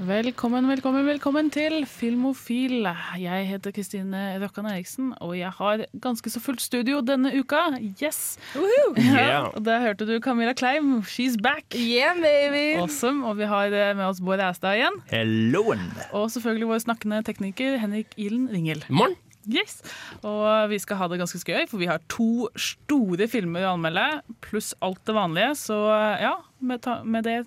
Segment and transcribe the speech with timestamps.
[0.00, 2.86] Velkommen, velkommen, velkommen til Filmofil.
[3.20, 7.60] Jeg heter Kristine Røkkan Eriksen, og jeg har ganske så fullt studio denne uka.
[8.00, 8.38] Yes!
[8.96, 11.02] Ja, og Der hørte du Camilla Kleim.
[11.04, 11.76] She's back.
[11.76, 12.80] Yeah, baby!
[12.80, 13.26] Awesome.
[13.28, 14.96] Og vi har eh, med oss Bård Æstad igjen.
[15.12, 15.84] Helloen!
[16.16, 18.80] Og selvfølgelig vår snakkende tekniker Henrik Ilen Ringel.
[18.88, 19.20] Morgen.
[19.48, 19.78] Yes.
[20.26, 24.04] Og vi skal ha det ganske skøy, for vi har to store filmer å anmelde,
[24.44, 25.54] pluss alt det vanlige.
[25.62, 25.78] Så
[26.20, 27.38] ja, med, med det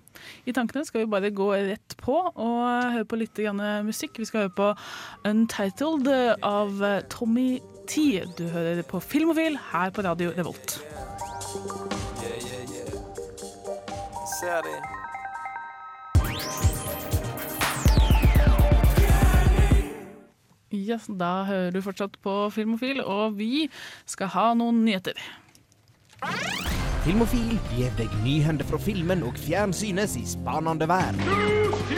[0.50, 2.64] i tankene skal vi bare gå rett på og
[2.96, 3.44] høre på litt
[3.86, 4.18] musikk.
[4.18, 4.72] Vi skal høre på
[5.30, 6.10] Untitled
[6.42, 6.82] av
[7.14, 8.24] Tommy T.
[8.38, 10.80] Du hører på Filmofil her på Radio Revolt.
[14.40, 14.93] Ser de.
[20.74, 23.68] Yes, da hører du fortsatt på Filmofil, og vi
[24.10, 25.20] skal ha noen nyheter.
[27.04, 31.93] Filmofil gir deg nyhender fra filmen og fjernsynets i spanende verden.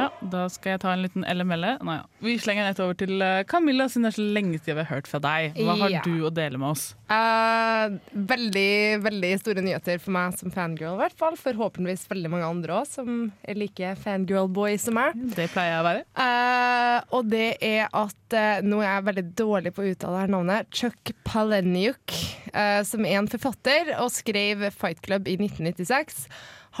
[0.00, 1.76] Ja, da skal jeg ta en liten LML-e.
[1.80, 1.98] ja.
[2.24, 4.90] Vi slenger rett over til eh, Camilla, siden det er så lenge siden vi har
[4.94, 5.54] hørt fra deg.
[5.60, 6.00] Hva har Ja.
[6.06, 6.88] du å dele med oss?
[7.10, 11.36] Uh, veldig veldig store nyheter for meg som fangirl, i hvert fall.
[11.40, 15.18] Forhåpentligvis veldig mange andre òg, som er like fangirl-boy som meg.
[15.36, 16.04] Det pleier jeg å være.
[16.14, 20.30] Uh, og det er at uh, Nå er jeg veldig dårlig på å uttale her
[20.30, 20.68] navnet.
[20.70, 22.14] Chuck Palahniuk,
[22.52, 26.26] eh, som er en forfatter og skrev Fight Club i 1996,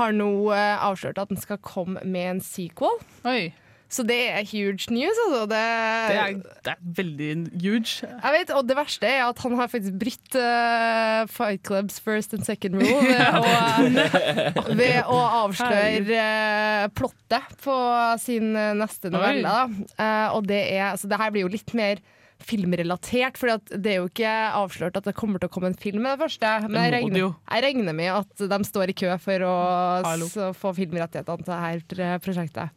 [0.00, 2.96] har nå eh, avslørt at den skal komme med en sequel.
[3.28, 3.52] Oi,
[3.90, 5.40] Så det er huge news, altså.
[5.50, 5.62] Det,
[6.10, 8.06] det er, det er veldig huge.
[8.06, 12.36] Jeg vet, og det verste er at han har faktisk brytt uh, Fight Clubs first
[12.36, 17.74] and second rule ved å, ved å avsløre uh, plottet på
[18.22, 19.58] sin eh, neste novelle.
[19.98, 22.00] Eh, og det er, altså det her blir jo litt mer
[22.44, 26.04] filmrelatert, for det er jo ikke avslørt at det kommer til å komme en film
[26.04, 26.52] med det første.
[26.66, 31.46] Men jeg regner, jeg regner med at de står i kø for å få filmrettighetene
[31.46, 32.76] til dette prosjektet.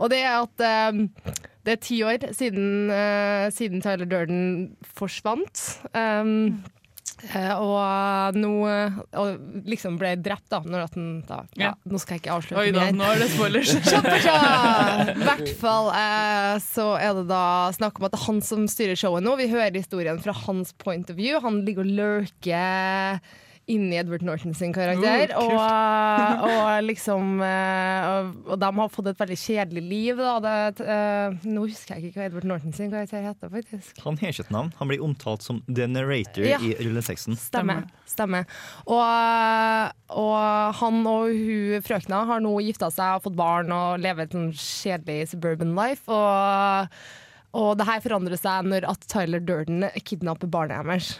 [0.00, 1.06] Og det er at um,
[1.62, 4.44] det er ti år siden, uh, siden Tyler Durden
[4.98, 5.66] forsvant.
[5.94, 6.72] Um, eh,
[7.62, 10.58] og nå eh, og liksom ble drept, da.
[10.66, 11.72] Når at den da ja, Ja.
[11.86, 12.96] Nå skal jeg ikke avsløre Oi da, mer.
[12.98, 13.74] nå er det spoilers.
[13.78, 17.44] I hvert fall eh, så er det da
[17.76, 19.36] snakk om at det er han som styrer showet nå.
[19.38, 21.38] Vi hører historien fra hans point of view.
[21.44, 23.22] Han ligger og lurker
[23.72, 25.32] inni Edward Norton sin karakter.
[25.38, 30.20] Oh, og, og liksom eh, og, og de har fått et veldig kjedelig liv.
[30.20, 30.34] Da.
[30.44, 34.02] Det, uh, nå husker jeg ikke hva Edward Norton sin karakter heter, faktisk.
[34.04, 34.72] Han har ikke et navn.
[34.80, 36.60] Han blir omtalt som the narrator Ja.
[36.60, 37.38] i rulleteksten.
[37.40, 37.86] Stemmer.
[38.08, 38.46] Stemmer.
[38.86, 44.26] Og, og han og hun frøkna har nå gifta seg og fått barn og lever
[44.26, 46.04] et sånn kjedelig suburban life.
[46.12, 47.02] Og,
[47.56, 51.14] og det her forandrer seg når at Tyler Durden kidnapper barnet deres.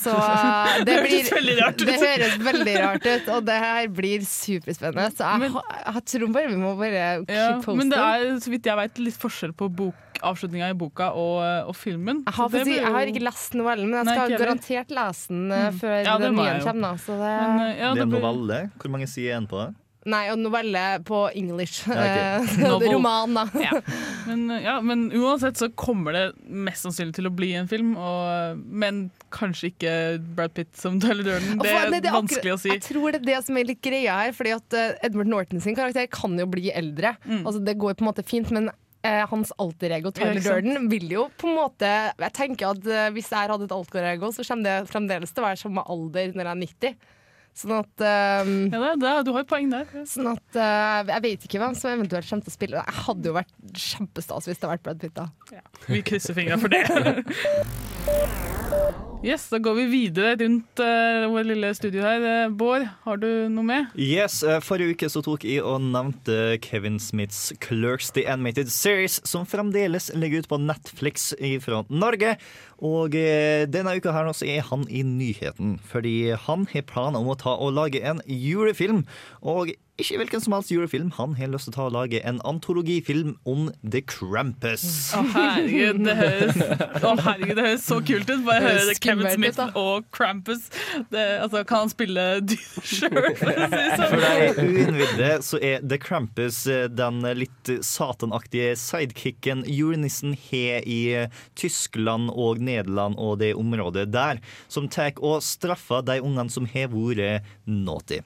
[0.00, 1.86] Så uh, det, Det blir, høres veldig rart ut.
[1.88, 5.08] det høres veldig rart ut, og det her blir superspennende.
[5.16, 5.58] Så jeg, Men-
[5.94, 9.02] jeg tror bare vi må bare keep Ja, men det er, så vidt jeg vet,
[9.08, 11.38] litt forskjell på bok, avslutninga i boka og,
[11.70, 12.24] og filmen.
[12.26, 15.28] jeg har, det blir jeg har ikke lest novellen, men jeg skal Nei, garantert lese
[15.32, 15.78] den mm.
[15.80, 16.80] før Ja, den nye kommer.
[16.90, 18.58] Da, så det, Men, eh, ja, det er en blir- novelle.
[18.82, 19.70] Hvor mange sider er den på det?
[20.08, 21.84] Nei, og novelle på English.
[21.84, 22.62] Ja, ok.
[22.64, 23.44] Eh, Roman, da.
[23.60, 23.80] Ja.
[24.26, 28.60] Men, ja, men uansett så kommer det mest sannsynlig til å bli en film, og,
[28.64, 29.94] men kanskje ikke
[30.38, 31.60] Brad Pitt som Tyler Durden.
[31.60, 32.72] Det er nei, det er vanskelig å si.
[32.72, 35.64] Jeg tror det er det som er litt greia her, fordi at eh, Edward Norton
[35.64, 37.14] sin karakter kan jo bli eldre.
[37.26, 37.42] Mm.
[37.44, 40.40] Altså Det går på en måte fint, men eh, hans alter ego Tyler?
[40.40, 44.32] Durden vil jo på en måte Jeg tenker at hvis jeg hadde et alter ego,
[44.32, 47.16] så kommer det fremdeles til å være samme alder når jeg er 90.
[47.56, 48.04] Sånn at,
[48.46, 49.86] um, Ja, det, det, du har et poeng der.
[50.08, 52.84] sånn at uh, Jeg vet ikke hvem som eventuelt kommer til å spille.
[52.84, 55.14] Jeg hadde jo vært kjempestas hvis det hadde vært Brad Pitt.
[55.18, 55.26] da
[55.90, 56.84] Vi krysser fingra for det.
[59.20, 62.22] Yes, Da går vi videre rundt uh, vår lille studio her.
[62.24, 63.90] Eh, Bård, har du noe med?
[64.00, 69.44] Yes, Forrige uke så tok jeg og nevnte Kevin Smiths Clerks The Animated Series, som
[69.44, 71.34] fremdeles ligger ute på Netflix
[71.66, 72.38] fra Norge.
[72.80, 77.20] Og eh, denne uka her nå så er han i nyheten, fordi han har planer
[77.20, 79.04] om å ta og lage en julefilm.
[79.44, 82.38] Og ikke hvilken som helst julefilm, han har lyst til å ta og lage en
[82.48, 84.84] antologifilm om The Krampus.
[85.12, 86.60] Å herregud, det høres,
[87.04, 88.40] oh, herregud, det høres så kult ut.
[88.46, 89.66] Bare høre Kevin Smith da.
[89.76, 90.70] og Krampus.
[91.12, 94.70] Det, altså, kan han spille dyr sjøl, for å si For sånn?
[94.70, 102.32] uinnvidde så er The Krampus eh, den litt satanaktige sidekicken julenissen har i eh, Tyskland
[102.32, 102.69] og Nederland
[103.16, 108.20] og det området der, som tar og straffer de ungene som har vært naughty.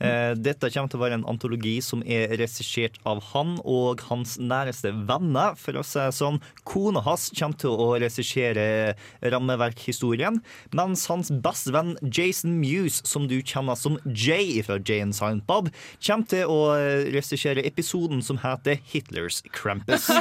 [0.00, 4.36] Eh, Dette kommer til å være en antologi som er regissert av han og hans
[4.40, 6.40] næreste venner, for å si det sånn.
[6.68, 10.40] Kona hans kommer til å regissere rammeverkhistorien,
[10.76, 15.70] mens hans beste venn Jason Muse, som du kjenner som Jay fra Jane Silent Bob,
[16.04, 16.60] kommer til å
[17.08, 20.08] regissere episoden som heter Hitlers Krampus.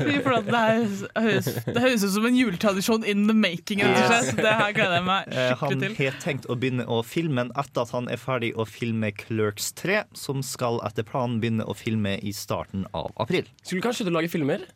[0.00, 3.82] Det, høres, ut som en juletradisjon in the making.
[3.84, 4.40] Rett og slett.
[4.40, 5.94] Det her gleder jeg meg Eh, skikkelig til.
[5.96, 9.72] Han har tenkt å begynne å filme etter at han er ferdig å filme Clerks
[9.80, 13.48] 3, som skal etter planen begynne å filme i starten av april.
[13.62, 14.68] Skulle kanskje du lage filmer?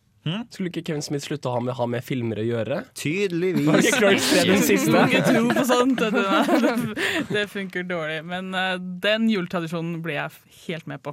[0.48, 2.78] Skulle ikke Kevin Smith slutte å ha med, ha med filmer å gjøre?
[2.80, 3.66] Var Tydeligvis.
[3.68, 5.02] ikke Clerks 3 den siste?
[5.10, 6.00] ikke tro på sånt.
[6.00, 6.68] Det,
[7.34, 8.22] det funker dårlig.
[8.24, 11.12] Men uh, den juletradisjonen blir jeg helt med på.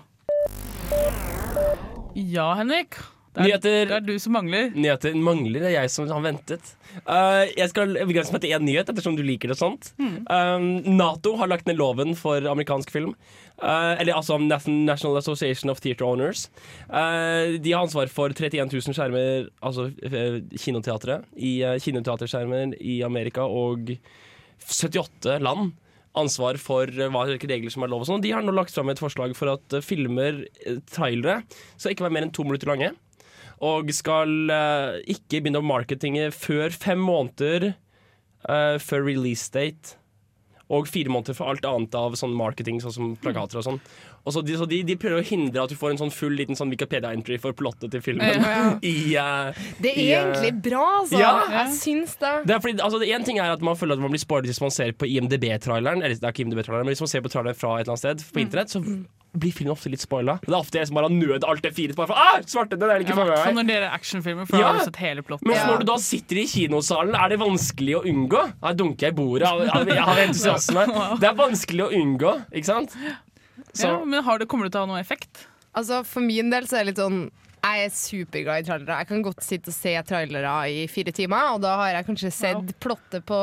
[2.15, 3.01] Ja, Henrik.
[3.31, 3.85] Det er, Nyheter.
[3.87, 4.73] det er du som mangler.
[4.75, 6.73] Nyheter mangler, det er jeg som har ventet.
[7.05, 9.93] Uh, jeg skal begrense meg til én nyhet, ettersom du liker det sånt.
[9.95, 10.65] Um,
[10.97, 13.13] Nato har lagt ned loven for amerikansk film.
[13.61, 16.49] Uh, eller altså National Association of Theatre Owners.
[16.89, 21.53] Uh, de har ansvar for 31 000 skjermer, altså kinoteatret kinoteatre, i
[21.85, 23.93] kinoteaterskjermer i Amerika og
[24.65, 25.71] 78 land.
[26.19, 28.25] Ansvar for hva hvilke regler som er lov og sånn.
[28.25, 30.41] De har nå lagt fram et forslag for at filmer,
[30.91, 31.37] trailere,
[31.77, 32.91] skal ikke være mer enn to minutter lange
[33.61, 39.97] og skal eh, ikke begynne å marketinge før fem måneder eh, før release date.
[40.71, 43.81] Og fire måneder for alt annet av sånn marketing, sånn som plakater og sånn.
[44.25, 46.35] Og så de, så de, de prøver å hindre at du får en sånn full
[46.37, 48.43] liten sånn Wikipedia-entry for plottet til filmen.
[48.43, 48.65] Ja.
[48.91, 51.21] I, uh, Det er i, uh, egentlig bra, altså.
[51.21, 51.31] Ja.
[51.55, 52.33] Jeg syns det.
[52.49, 54.61] det er fordi, altså, en ting er at man føler at man blir spoilet hvis
[54.61, 56.03] man ser på IMDb-traileren.
[56.05, 58.05] Eller det er ikke IMDb-traileren, men hvis man ser på traileren fra et eller annet
[58.05, 58.83] sted på internett, så
[59.31, 60.37] blir filmen ofte litt spoila.
[60.43, 62.75] Det er ofte jeg som bare har nød alt det fire bare for, ah, svarte,
[62.79, 64.73] den er ikke Ja, Sånn når det er actionfilmer, for Ja.
[64.73, 65.47] har sett hele plottet.
[65.47, 68.43] Men når du da sitter i kinosalen, er det vanskelig å unngå?
[68.61, 70.85] Jeg dunker jeg i bordet av, av, av entusiasme.
[71.21, 72.97] Det er vanskelig å unngå, ikke sant?
[73.73, 75.45] Så Ja, men har det, Kommer det til å ha noe effekt?
[75.77, 77.23] Altså, for min del så er det litt sånn
[77.61, 78.95] jeg er superglad i trailere.
[79.03, 82.31] Jeg kan godt sitte og se trailere i fire timer, og da har jeg kanskje
[82.33, 83.37] sett plottet på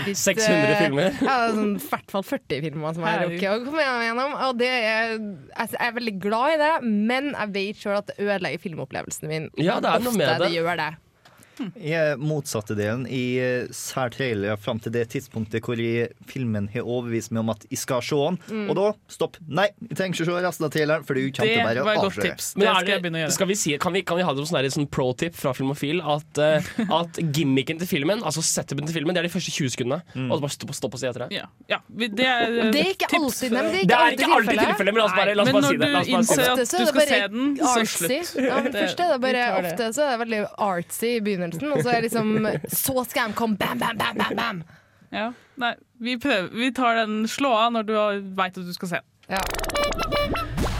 [0.00, 1.18] ikke, 600 filmer.
[1.28, 4.34] Ja, sånn, I hvert fall 40 filmer som jeg rukker å komme gjennom.
[4.48, 5.14] Og det er,
[5.54, 9.52] jeg er veldig glad i det, men jeg vet sjøl at det ødelegger filmopplevelsen min.
[9.54, 10.48] Ja, det er noe med det.
[10.48, 10.54] det.
[10.58, 10.90] gjør det.
[11.82, 16.86] Jeg motsatte delen i eh, sær trailer fram til det tidspunktet hvor jeg, filmen har
[16.86, 18.38] overbevist meg om at jeg skal se den.
[18.48, 18.66] Mm.
[18.70, 19.38] Og da stopp.
[19.48, 22.52] Nei, jeg trenger ikke se resten av traileren, for Det var et å godt tips.
[22.56, 23.36] Men Det er skal jeg begynne å gjøre.
[23.38, 26.02] skal vi si, kan, vi, kan vi ha det som sånn sånn pro-tip fra Filmofil
[26.04, 26.70] at, uh,
[27.00, 30.00] at gimmicken til filmen, altså setupen til filmen, det er de første 20 sekundene.
[30.14, 30.28] Mm.
[30.30, 31.38] Og så bare stopp, stopp og si etter det.
[31.38, 33.18] Ja, ja det er, Det er ikke tips.
[33.18, 34.68] alltid, men det er Det ikke er alltid ikke alltid tilfellet.
[34.68, 35.88] Tilfelle, men la oss bare, la oss bare når si det.
[35.88, 36.48] La oss du bare si innser det.
[36.48, 38.46] at du skal se den, så slutt.
[38.48, 41.47] Ja, men Det- først er det bare, ofte så er det veldig artsy i begynnelsen,
[41.56, 42.34] og så er liksom
[42.68, 44.62] Så skal de komme, bam, bam, bam, bam, bam.
[45.12, 45.30] Ja.
[45.56, 46.50] Nei, vi prøver.
[46.52, 47.94] Vi tar den slå av når du
[48.36, 49.04] veit at du skal se.
[49.28, 49.40] Ja.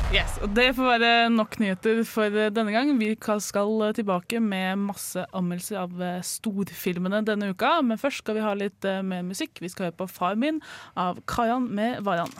[0.08, 2.94] Yes, og Det får være nok nyheter for denne gang.
[2.96, 3.10] Vi
[3.44, 7.82] skal tilbake med masse anmeldelser av eh, storfilmene denne uka.
[7.84, 9.60] Men først skal vi ha litt eh, mer musikk.
[9.60, 10.62] Vi skal høre på Far min
[10.96, 12.32] av Kayan med Varan.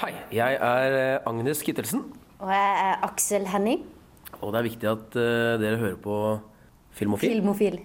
[0.00, 2.02] Hei, jeg er eh, Agnes Kittelsen,
[2.42, 3.84] Og jeg er Aksel Henning,
[4.40, 6.16] og det er viktig at eh, dere hører på
[6.94, 7.30] Filmofil.
[7.36, 7.78] filmofil.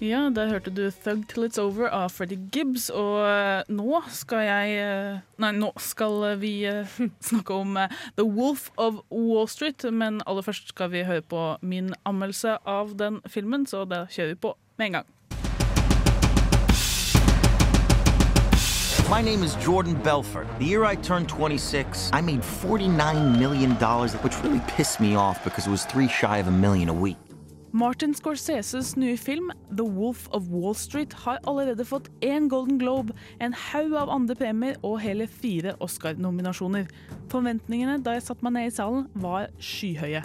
[0.00, 2.90] Ja, der hørte du 'Thug Till It's Over' av Freddie Gibbs.
[2.90, 6.84] Og eh, nå skal jeg eh, Nei, nå skal vi eh,
[7.30, 7.78] snakke om
[8.16, 9.90] 'The Wolf of Wall Street'.
[9.90, 14.34] Men aller først skal vi høre på min anmeldelse av den filmen, så da kjører
[14.34, 15.06] vi på med en gang.
[19.08, 20.46] My name is Jordan Belfort.
[20.58, 23.70] The year I turned 26, I made $49 million,
[24.20, 27.16] which really pissed me off because it was three shy of a million a week.
[27.72, 33.12] Martin Scorseses nye film 'The Wolf of Wall Street' har allerede fått én Golden Globe,
[33.40, 36.86] en haug av andre premier og hele fire Oscar-nominasjoner.
[37.28, 40.22] Forventningene da jeg satte meg ned i salen, var skyhøye.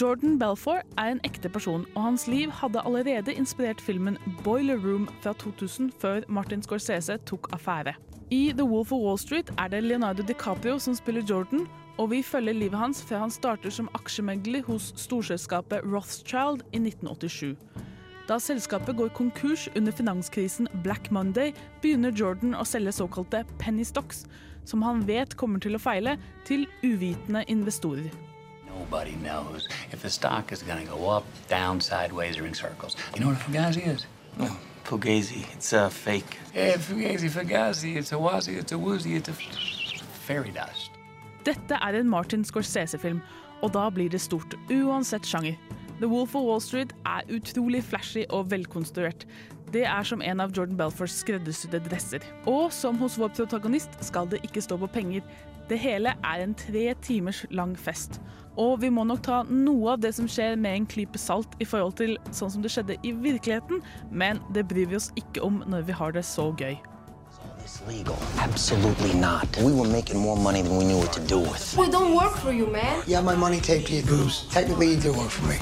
[0.00, 5.08] Jordan Belfour er en ekte person, og hans liv hadde allerede inspirert filmen 'Boiler Room'
[5.22, 7.94] fra 2000 før Martin Scorsese tok affære.
[8.30, 12.22] I The Wolf of Wall Street er det Leonardo DiCaprio som spiller Jordan, og vi
[12.22, 17.56] følger livet hans før han starter som aksjemegler hos storselskapet Rothschild i 1987.
[18.26, 24.24] Da selskapet går konkurs under finanskrisen Black Monday, begynner Jordan å selge såkalte penny stocks,
[24.66, 28.10] som han vet kommer til å feile, til uvitende investorer.
[28.66, 32.96] Nobody knows if the stock is going to go up, down, sideways, or in circles.
[33.14, 34.06] You know what a fugazi is?
[34.38, 34.50] No,
[34.86, 35.44] Fugazi.
[35.52, 36.38] It's a fake.
[36.54, 37.96] Yeah, fugazi, fugazi.
[37.96, 40.85] It's a wazi, it's a woozy, it's a fairy dust.
[41.46, 43.20] Dette er en Martin Scorsese-film,
[43.62, 45.54] og da blir det stort, uansett sjanger.
[46.00, 49.22] The Wolf of Wall Street er utrolig flashy og velkonstruert.
[49.72, 52.26] Det er som en av Jordan Belfords skreddersydde dresser.
[52.50, 55.22] Og som hos vår protagonist skal det ikke stå på penger.
[55.70, 58.20] Det hele er en tre timers lang fest.
[58.58, 61.68] Og vi må nok ta noe av det som skjer med en klype salt i
[61.68, 65.62] forhold til sånn som det skjedde i virkeligheten, men det bryr vi oss ikke om
[65.70, 66.74] når vi har det så gøy.
[67.88, 68.18] Legal.
[68.38, 69.48] Absolutely not.
[69.58, 71.76] We were making more money than we knew what to do with.
[71.76, 73.02] We don't work for you, man.
[73.06, 74.46] Yeah, my money taped to your boobs.
[74.50, 75.56] Technically, you do work for me.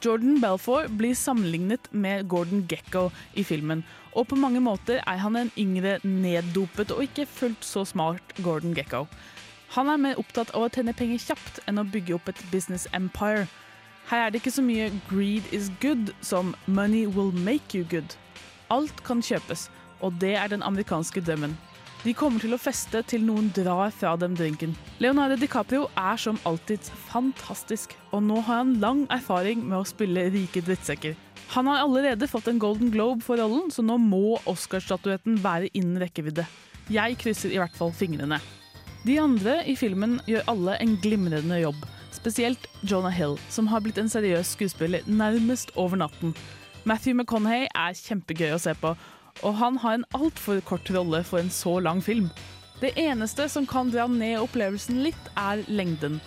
[0.00, 5.36] Jordan Belfort blir sammenlignet med Gordon Gekko i filmen, og på mange måter er han
[5.36, 9.06] en yngre, neddopet og ikke fullt så smart Gordon Gekko.
[9.74, 12.86] Han er mer opptatt av å tjene penger kjapt enn å bygge opp et business
[12.94, 13.48] empire.
[14.06, 18.14] Her er det ikke så mye 'greed is good' som 'money will make you good'.
[18.70, 21.56] Alt kan kjøpes, og det er den amerikanske drømmen.
[22.06, 24.76] De kommer til å feste til noen drar fra dem drinken.
[25.02, 30.28] Leonardo DiCaprio er som alltid fantastisk, og nå har han lang erfaring med å spille
[30.30, 31.16] rike drittsekker.
[31.56, 35.98] Han har allerede fått en Golden Globe for rollen, så nå må Oscar-statuetten være innen
[36.02, 36.46] rekkevidde.
[36.92, 38.38] Jeg krysser i hvert fall fingrene.
[39.06, 41.78] De andre i filmen gjør alle en glimrende jobb.
[42.14, 46.34] Spesielt Jonah Hill, som har blitt en seriøs skuespiller nærmest over natten.
[46.86, 48.94] Matthew McConaughey er kjempegøy å se på,
[49.42, 52.30] og han har en altfor kort rolle for en så lang film.
[52.80, 56.20] Det eneste som kan dra ned opplevelsen litt, er lengden.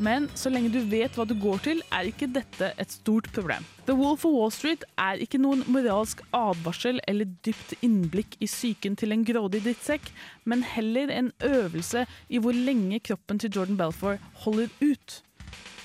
[0.00, 3.66] Men så lenge du vet hva du går til, er ikke dette et stort problem.
[3.84, 8.96] The Wolf of Wall Street er ikke noen moralsk advarsel eller dypt innblikk i psyken
[8.96, 10.08] til en grådig drittsekk,
[10.48, 14.16] men heller en øvelse i hvor lenge kroppen til Jordan Belfour
[14.46, 15.20] holder ut.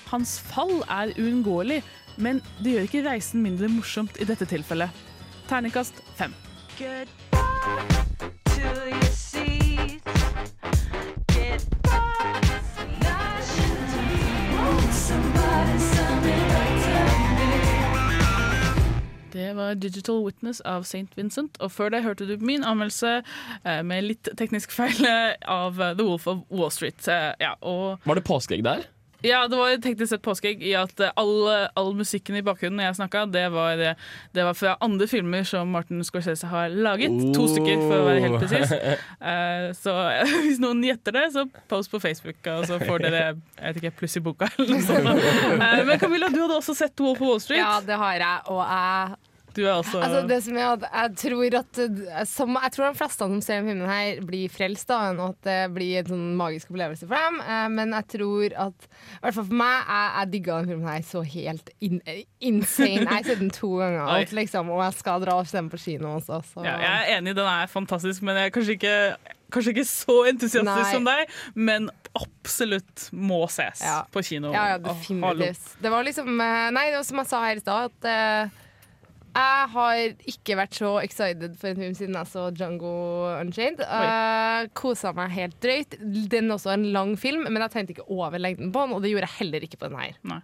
[0.08, 1.82] Hans fall er uunngåelig,
[2.16, 5.04] men det gjør ikke reisen mindre morsomt i dette tilfellet.
[5.50, 6.32] Terningkast fem.
[19.32, 21.06] Det var Digital Witness av St.
[21.14, 21.58] Vincent.
[21.58, 23.24] Og før det hørte du min anmeldelse
[23.64, 25.02] eh, med litt teknisk feil
[25.60, 27.02] av The Wolf of Wall Street.
[27.10, 28.86] Eh, ja, og Var det påskeegg der?
[29.26, 31.48] Ja, det var teknisk sett påskeegg i at eh, all,
[31.78, 33.98] all musikken i bakgrunnen jeg snakka, det, var, eh,
[34.36, 37.16] det var fra andre filmer som Martin Scorsese har laget.
[37.34, 38.74] To stykker, for å være helt presis.
[39.18, 39.96] Uh, så
[40.44, 43.96] hvis noen gjetter det, så post på Facebook, og så får dere jeg vet ikke,
[44.04, 44.50] pluss i boka.
[44.54, 45.24] Eller noe sånt.
[45.58, 47.62] Uh, men Camilla, du hadde også sett Wolf of Wall Street.
[47.62, 49.27] Ja, det har jeg, og jeg
[49.58, 51.80] Du er også Altså, det som er at jeg tror at
[52.30, 55.56] som, Jeg tror de fleste som ser filmen her, blir frelst, da, og at det
[55.74, 57.40] blir en sånn magisk opplevelse for dem.
[57.42, 60.90] Eh, men jeg tror at I hvert fall for meg, jeg, jeg digga den filmen
[60.92, 61.98] her så helt in,
[62.38, 63.02] insane.
[63.02, 65.72] Jeg har sett den to ganger, alt, liksom, og jeg skal dra og se den
[65.72, 66.38] på kino også.
[66.52, 66.62] Så.
[66.66, 68.94] Ja, jeg er enig, den er fantastisk, men jeg er kanskje ikke,
[69.54, 70.92] kanskje ikke så entusiastisk Nei.
[70.94, 71.34] som deg.
[71.58, 74.02] Men absolutt må ses Ja.
[74.12, 74.52] på kino.
[74.54, 75.74] Ja, ja, definitivt.
[75.82, 78.64] Det var liksom eh, Nei, det var som jeg sa her i stad, at eh,
[79.38, 80.00] jeg har
[80.32, 82.92] ikke vært så excited for en film siden jeg så Django
[83.36, 83.84] Unchained.
[83.84, 85.98] Uh, Kosa meg helt drøyt.
[86.02, 89.04] Den er også en lang film, men jeg tenkte ikke over lengden på den, og
[89.04, 90.20] det gjorde jeg heller ikke på den her.
[90.28, 90.42] Nei.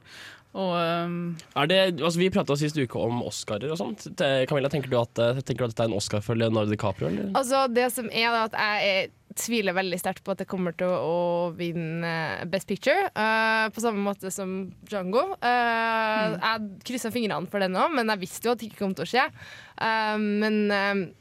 [0.55, 1.15] Og um,
[1.59, 4.07] Er det, altså vi prata sist uke om Oscarer og sånt.
[4.49, 7.11] Camilla, tenker du, at, eh, tenker du at dette er en Oscar for Leonardo DiCaprio?
[7.11, 7.33] Eller?
[7.35, 10.91] Altså, det som er at jeg er, tviler veldig sterkt på at det kommer til
[10.91, 12.13] å vinne
[12.51, 13.11] Best Picture.
[13.17, 14.55] Uh, på samme måte som
[14.89, 15.27] Django.
[15.43, 16.39] mm.
[16.39, 19.07] Jeg kryssa fingrene for den òg, men jeg visste jo at det ikke kom til
[19.07, 19.29] å skje.
[19.79, 21.13] Uh, men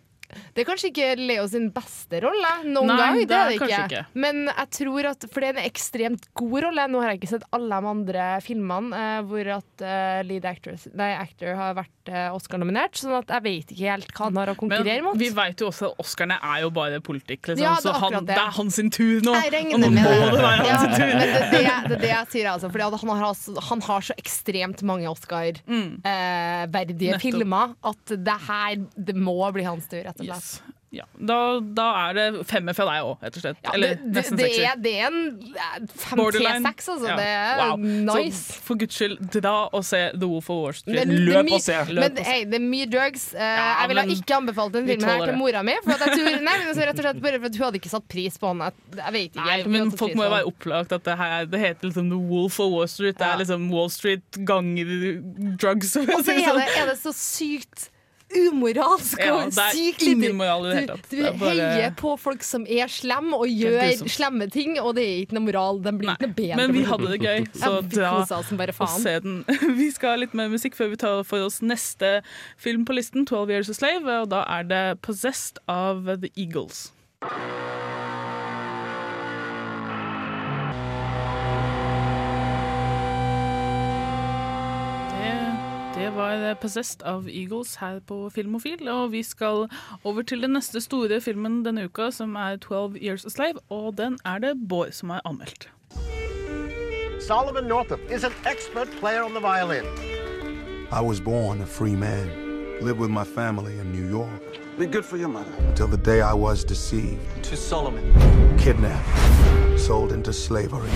[0.56, 3.16] det er kanskje ikke Leo sin beste rolle noen Nei, gang.
[3.28, 3.80] det er det ikke.
[3.86, 4.04] ikke.
[4.26, 6.84] Men jeg tror at For det er en ekstremt god rolle.
[6.94, 10.82] Nå har jeg ikke sett alle de andre filmene eh, hvor at eh, lead actress,
[10.98, 14.48] nei, actor har vært eh, Oscar-nominert, sånn at jeg vet ikke helt hva han har
[14.54, 15.20] å konkurrere men mot.
[15.22, 17.42] vi vet jo også at Oscarene er jo bare politikk.
[17.54, 17.64] Liksom.
[17.64, 18.36] Ja, så han, det.
[18.38, 19.34] er hans sin tur nå.
[19.48, 20.16] Jeg Og nå med må det.
[20.34, 21.08] det være hans sin tur.
[21.14, 21.64] men det, det,
[21.94, 22.68] det det jeg sier, altså.
[22.74, 27.24] Fordi han, har, altså- han har så ekstremt mange Oscar-verdige Nettopp.
[27.24, 28.72] filmer at det her
[29.10, 30.23] det må bli hans tur, rett og slett.
[30.94, 31.36] Ja, da,
[31.74, 33.58] da er det femmer fra deg òg, rett og slett.
[33.66, 34.66] Ja, Eller det, det, nesten det, sekser.
[34.70, 36.68] er, det er en fem, tre, Borderline.
[36.68, 37.08] seks, altså.
[37.10, 37.16] Ja.
[37.18, 37.80] Det er Wow.
[38.12, 38.42] nice.
[38.44, 41.00] Så for guds skyld, dra og se The Wolf of Wall Street.
[41.00, 41.80] Men det Løp og se.
[41.88, 42.36] Men Løp se.
[42.52, 43.24] det er mye drugs.
[43.34, 45.74] Eh, jeg ville ikke anbefalt den filmen her til mora mi.
[45.88, 47.82] For at jeg tror, nei, men altså, rett og slett bare for at Hun hadde
[47.82, 48.62] ikke satt pris på den.
[49.02, 49.48] Jeg, vet ikke.
[49.50, 52.22] Nei, men folk må jo være opplagt at det, her, er- det heter liksom The
[52.36, 53.18] Wolf of Wall Street.
[53.18, 54.94] Det er liksom Wall Street ganger
[55.58, 55.98] drugs.
[55.98, 56.62] Og så er sånn.
[56.62, 57.90] det, er det så sykt
[58.36, 60.88] umoralsk Ja, og sykt lite-.
[61.10, 64.80] Du, Det er du bare- heier på folk som er slemme og gjør slemme ting,
[64.80, 65.82] og det er ikke noe moral.
[65.84, 66.56] Den blir ikke noe bedre.
[66.62, 67.96] Men vi hadde det gøy, Ja, så vi
[69.04, 69.46] se den.
[69.84, 72.22] Vi skal ha litt mer musikk før vi tar for oss neste
[72.58, 76.92] film på listen, 'Twelve Years a Slave', og da er det 'Possessed' av The Eagles.
[85.96, 89.70] Det, det var 'Possessed' av Eagles her på Filmofil, og vi skal
[90.04, 93.98] over til den neste store filmen denne uka, som er 'Twelve Years a Slave', og
[93.98, 95.70] den er det Bård som har anmeldt.
[97.28, 99.86] Solomon Northup is an expert player on the violin.
[100.92, 102.28] I was born a free man,
[102.82, 104.42] lived with my family in New York.
[104.80, 105.54] Be good for your mother.
[105.70, 108.04] Until the day I was deceived, To Solomon.
[108.58, 110.90] kidnapped, sold into slavery.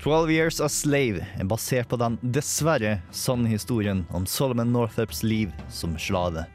[0.00, 5.50] Twelve Years a Slave er basert på den dessverre sanne historien om Solomon Northups liv
[5.68, 6.46] som slave.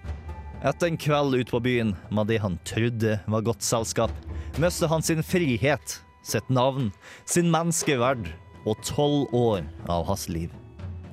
[0.66, 4.10] Etter en kveld ute på byen med det han trodde var godt selskap,
[4.58, 6.90] mistet han sin frihet, sitt navn,
[7.30, 8.25] sin menneskeverd
[8.66, 9.62] og tolv år
[9.94, 10.50] av hans liv.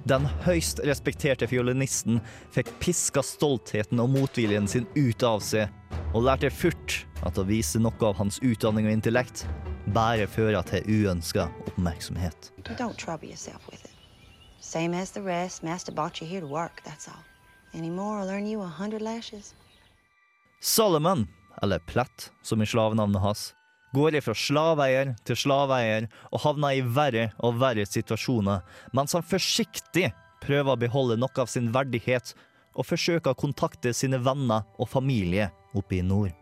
[0.08, 2.22] Den høyst respekterte fiolinisten
[2.56, 5.68] fikk piska stoltheten og motviljen sin ut av seg,
[6.16, 9.44] og lærte furt at å vise noe av hans utdanning og intellekt
[9.90, 12.52] bare fører til uønska oppmerksomhet.
[12.78, 13.90] Don't trouble yourself with it.
[14.60, 15.62] Same as the rest.
[15.62, 17.24] Master brought you here to work, that's all.
[17.74, 19.54] Any more, I'll earn you a hundred lashes.
[20.60, 21.26] Solomon,
[21.62, 23.54] eller Platt som i slavenavnet hans,
[23.92, 28.62] går ifra slaveeier til slaveeier og havner i verre og verre situasjoner,
[28.92, 30.12] mens han forsiktig
[30.42, 32.34] prøver å beholde noe av sin verdighet
[32.72, 36.41] og forsøker å kontakte sine venner og familie oppe i nord.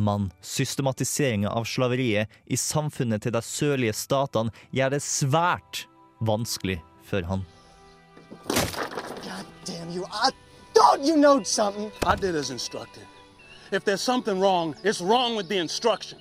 [0.00, 5.84] Men systematiseringa av slaveriet i samfunnet til de sørlige statene gjør det svært
[6.24, 7.44] vanskelig for han.
[9.66, 10.30] Damn you, I
[10.74, 11.92] thought you knowed something.
[12.02, 13.04] I did as instructed.
[13.70, 16.18] If there's something wrong, it's wrong with the instruction.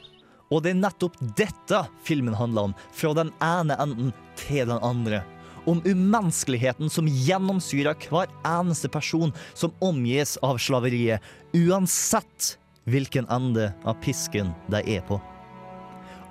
[0.52, 5.24] Og det er nettopp dette filmen handler om, fra den ene enden til den andre.
[5.70, 11.22] Om umenneskeligheten som gjennomsyrer hver eneste person som omgis av slaveriet,
[11.54, 12.56] uansett
[12.88, 15.20] hvilken ende av pisken de er på.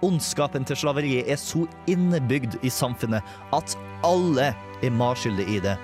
[0.04, 3.24] Ondskapen til slaveriet er så innebygd i samfunnet
[3.56, 3.74] at
[4.06, 5.74] alle er marskyldige i det.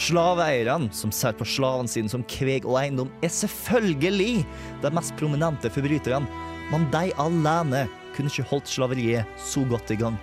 [0.00, 4.46] Slaveeierne som ser på slavene sine som kveg og eiendom, er selvfølgelig
[4.84, 6.28] de mest prominente forbryterne,
[6.72, 7.86] men de alene
[8.16, 10.16] kunne ikke holdt slaveriet så godt i gang.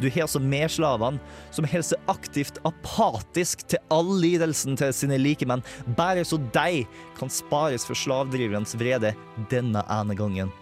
[0.00, 1.20] Du har altså medslavene
[1.54, 5.64] som holder seg aktivt apatisk til all lidelsen til sine likemenn,
[5.96, 6.84] bare så de
[7.16, 9.14] kan spares for slavdriverens vrede
[9.52, 10.52] denne ene gangen.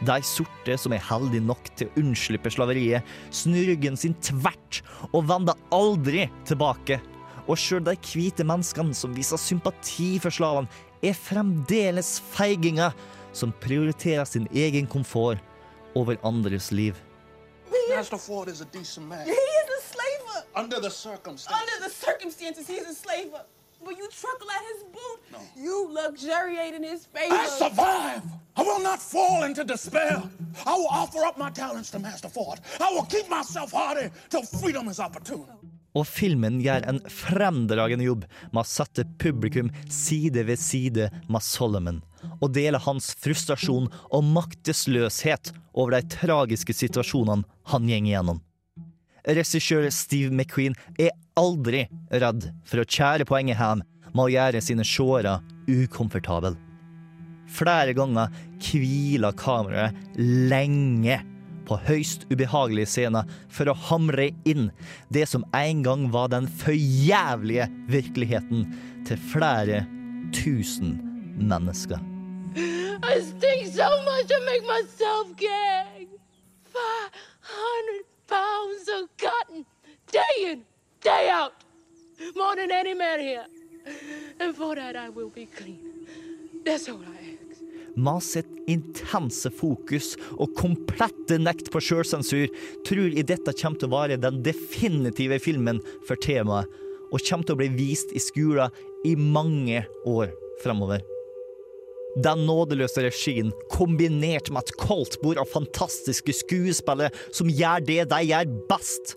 [0.00, 5.26] De sorte som er heldige nok til å unnslippe slaveriet, snur ryggen sin tvert og
[5.28, 6.98] vender aldri tilbake.
[7.44, 10.70] Og sjøl de hvite menneskene som viser sympati for slavene,
[11.04, 12.96] er fremdeles feiginger
[13.36, 15.40] som prioriterer sin egen komfort
[15.96, 16.96] over andres liv.
[17.88, 19.26] Master Ford is a decent man.
[19.26, 20.46] He is a slaver.
[20.54, 21.60] Under the circumstances.
[21.60, 23.42] Under the circumstances, he's a slaver.
[23.84, 25.20] But you truckle at his boot.
[25.32, 25.38] No.
[25.56, 27.34] You luxuriate in his favor.
[27.34, 28.22] I survive.
[28.56, 30.22] I will not fall into despair.
[30.66, 32.60] I will offer up my talents to Master Ford.
[32.78, 35.46] I will keep myself hardy till freedom is opportune.
[35.94, 41.98] Og filmen gjør en fremdragende jobb med å sette publikum side ved side med Solomon,
[42.40, 48.40] og dele hans frustrasjon og maktesløshet over de tragiske situasjonene han går igjennom.
[49.28, 54.86] Regissør Steve McQueen er aldri redd for å kjære poenget hjem med å gjøre sine
[54.86, 56.56] seere ukomfortable.
[57.50, 58.30] Flere ganger
[58.62, 61.18] hviler kameraet lenge
[61.68, 64.70] på høyst ubehagelige scener for å hamre inn
[65.14, 68.66] det som en gang var den forjævlige virkeligheten
[69.06, 69.84] til flere
[70.34, 70.96] tusen
[71.38, 72.09] mennesker.
[72.56, 76.08] I stink so much I make myself gag.
[76.64, 77.10] Five
[77.40, 79.64] hundred pounds of cotton,
[80.10, 80.64] day in,
[81.00, 81.52] day out.
[82.36, 83.46] More than any man here.
[84.40, 86.06] And for that I will be clean.
[86.64, 87.62] That's all I ask.
[87.96, 92.46] Med sitt intense fokus og komplette nekt på sjølsensur
[92.86, 96.70] tror jeg dette kommer til å være den definitive filmen for temaet,
[97.10, 98.70] og kommer til å bli vist i skolen
[99.04, 100.30] i mange år
[100.62, 101.02] fremover.
[102.18, 108.50] Den nådeløse regien, kombinert med et koldtbord av fantastiske skuespillere som gjør det de gjør
[108.70, 109.14] best,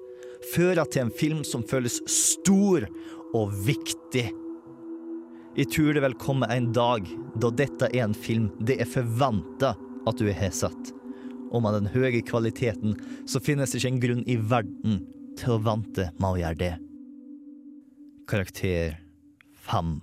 [0.54, 2.86] fører til en film som føles stor
[3.34, 4.28] og viktig.
[5.54, 7.08] Jeg tror det vil komme en dag
[7.42, 9.74] da dette er en film det er forventa
[10.10, 10.94] at du har sett.
[11.54, 12.96] og med den høye kvaliteten,
[13.30, 15.04] så finnes det ikke en grunn i verden
[15.38, 16.72] til å vente med å gjøre det.
[18.26, 18.98] Karakter
[19.54, 20.00] fem.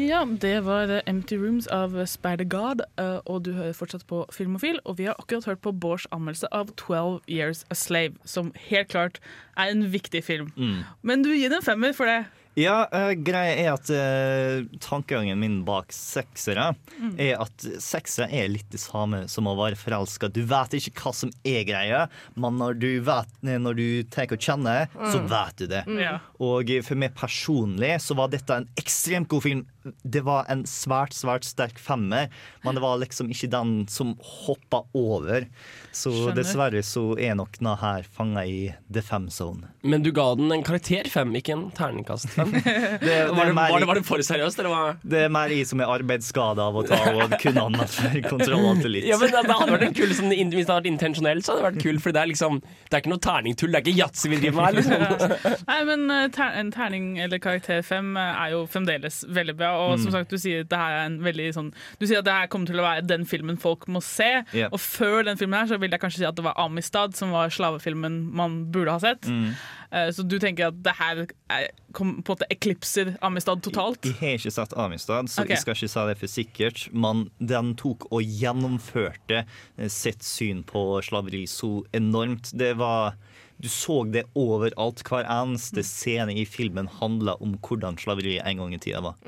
[0.00, 4.22] Ja, det var eh, Empty Rooms av Spider God, eh, og du hører fortsatt på
[4.34, 4.78] Filmofil.
[4.88, 8.92] Og vi har akkurat hørt på Bårds anmeldelse av 12 Years a Slave, som helt
[8.94, 9.20] klart
[9.60, 10.52] er en viktig film.
[10.56, 10.82] Mm.
[11.02, 12.22] Men du gir den femmer for det.
[12.58, 17.12] Ja, uh, greia er at uh, tankegangen min bak seksere Mm.
[17.22, 20.28] er at seksere er litt det samme som å være forelska.
[20.34, 22.02] Du vet ikke hva som er greia,
[22.36, 25.28] men når du, vet, når du tar og kjenner, så Mm.
[25.30, 25.84] vet du det.
[25.86, 26.18] Mm.
[26.44, 29.62] Og for meg personlig så var dette en ekstremt god film.
[30.02, 32.28] Det var en svært, svært sterk femmer,
[32.64, 34.14] men det var liksom ikke den som
[34.44, 35.46] hoppa over.
[35.92, 36.36] Så Skjønner.
[36.38, 39.70] dessverre så er nok denne her fanga i the fem zone.
[39.82, 42.52] Men du ga den en karakter fem, ikke en terningkast fem.
[42.52, 42.62] det
[43.32, 44.94] var, det, var, det, var det for seriøst, eller hva?
[45.02, 48.68] Det er mer jeg som er arbeidsskada av å ta og kunne annet for kontroll
[48.70, 49.08] alt det litt.
[49.10, 51.62] Ja, men det, hadde vært en kul som, Hvis det hadde vært intensjonelt, så hadde
[51.62, 52.04] det vært kult.
[52.04, 54.60] For det er liksom Det er ikke noe terningtull, det er ikke yatzy vi driver
[54.60, 54.78] med her.
[54.78, 55.66] Liksom.
[55.70, 59.69] Nei, men eh, ter en terning eller karakter fem eh, er jo fremdeles veldig bra.
[59.76, 60.12] Og som Mm.
[60.12, 63.24] sagt, du sier er sånn Du sier at det her kommer til å være den
[63.24, 64.44] filmen folk må se.
[64.52, 64.68] Ja.
[64.72, 67.30] Og før den filmen her så vil jeg kanskje si at det var Amistad som
[67.30, 69.22] var slavefilmen man burde ha sett.
[69.22, 69.54] Mm.
[69.92, 74.02] Eh, Så du tenker at det her er, kom, på en måte eklipser Amistad totalt?
[74.04, 75.54] Jeg har ikke sett Amistad, så okay.
[75.56, 76.92] jeg skal ikke si det for sikkert.
[76.94, 79.44] Men den tok og gjennomførte
[79.78, 82.52] eh, sitt syn på slaveri så enormt.
[82.56, 83.14] Det var
[83.60, 85.02] Du så det overalt.
[85.06, 89.20] Hver eneste scene i filmen handla om hvordan slaveri en gang i tida var.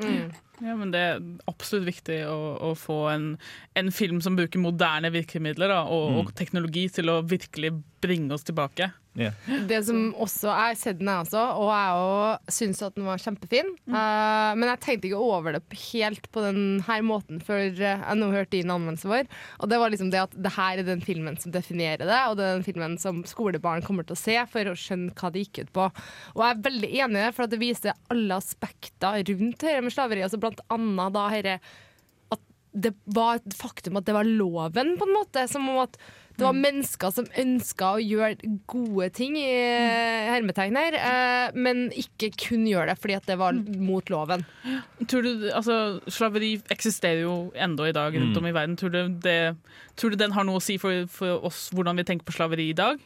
[0.63, 2.39] Ja, men Det er absolutt viktig å,
[2.71, 3.25] å få en,
[3.75, 6.37] en film som bruker moderne virkemidler da, og, og Mm.
[6.39, 8.91] teknologi til å virkelig bringe oss tilbake.
[9.13, 9.35] Yeah.
[9.69, 13.69] Det som også er sett den, jeg også, og jeg syns at den var kjempefin.
[13.85, 15.61] Eh, men jeg tenkte ikke over det
[15.91, 19.29] helt på denne måten før eh, jeg nå hørte din anmeldelse vår.
[19.61, 22.39] Og det var liksom det at det her er den filmen som definerer det, og
[22.41, 25.45] det er den filmen som skolebarn kommer til å se for å skjønne hva det
[25.45, 25.89] gikk ut på.
[26.33, 29.85] Og jeg er veldig enig i det, for at det viser alle aspekter rundt dette
[29.85, 30.25] med slaveri.
[30.25, 31.61] Altså blant annet da dette
[32.33, 32.41] at
[32.73, 35.45] det var et faktum at det var loven, på en måte.
[35.53, 36.01] Som om at
[36.37, 39.49] det var mennesker som ønska å gjøre gode ting, i
[40.33, 44.45] hermetegn her, eh, men ikke kun gjøre det fordi at det var mot loven.
[45.07, 48.39] Tror du, altså, Slaveri eksisterer jo ennå i dag rundt Mm.
[48.43, 48.77] om i verden.
[48.77, 49.57] Tror du, det,
[49.97, 52.71] tror du den har noe å si for, for oss hvordan vi tenker på slaveri
[52.71, 52.99] i dag?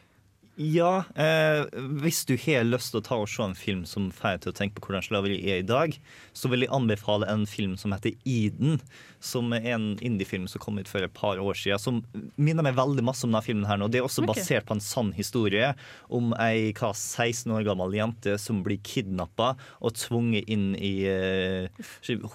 [0.56, 1.66] Ja, eh,
[2.00, 4.52] hvis du har lyst til å ta og se en film som får deg til
[4.52, 5.92] å tenke på hvordan slaveri er i dag,
[6.32, 8.80] så vil jeg anbefale en film som heter Eden,
[9.20, 12.00] som er en indiefilm som kom ut for et par år siden, som
[12.40, 13.90] minner meg veldig masse om denne filmen her nå.
[13.92, 14.32] Det er også okay.
[14.32, 15.74] basert på en sann historie
[16.08, 19.52] om ei hva, 16 år gammel jente som blir kidnappa
[19.84, 21.86] og tvunget inn i eh,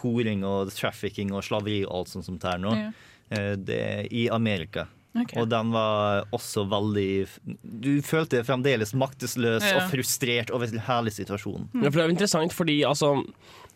[0.03, 2.77] horing og trafficking og slaveri og alt sånt som det er nå.
[2.77, 2.91] Ja.
[3.31, 4.91] Eh, det i Amerika.
[5.11, 5.33] Ok.
[5.41, 7.27] Og den var også veldig
[7.83, 9.81] Du følte deg fremdeles maktesløs Ja.
[9.81, 11.67] og frustrert over hele situasjonen.
[11.75, 13.09] Ja, for det er jo interessant fordi altså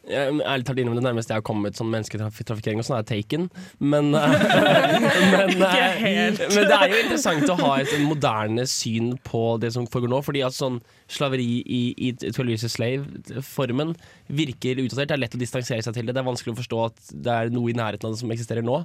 [0.07, 3.49] jeg, ærlig talt innom det nærmeste jeg har kommet sånn mennesketrafikkering og sånn, er Taken.
[3.79, 9.73] Men, men, eh, men det er jo interessant å ha et moderne syn på det
[9.75, 10.21] som foregår nå.
[10.25, 10.79] Fordi at sånn
[11.11, 13.93] slaveri i, i 12 Years Slave-formen
[14.33, 15.09] virker utdatert.
[15.11, 16.15] Det er lett å distansere seg til det.
[16.17, 18.65] Det er vanskelig å forstå at det er noe i nærheten av det som eksisterer
[18.65, 18.79] nå.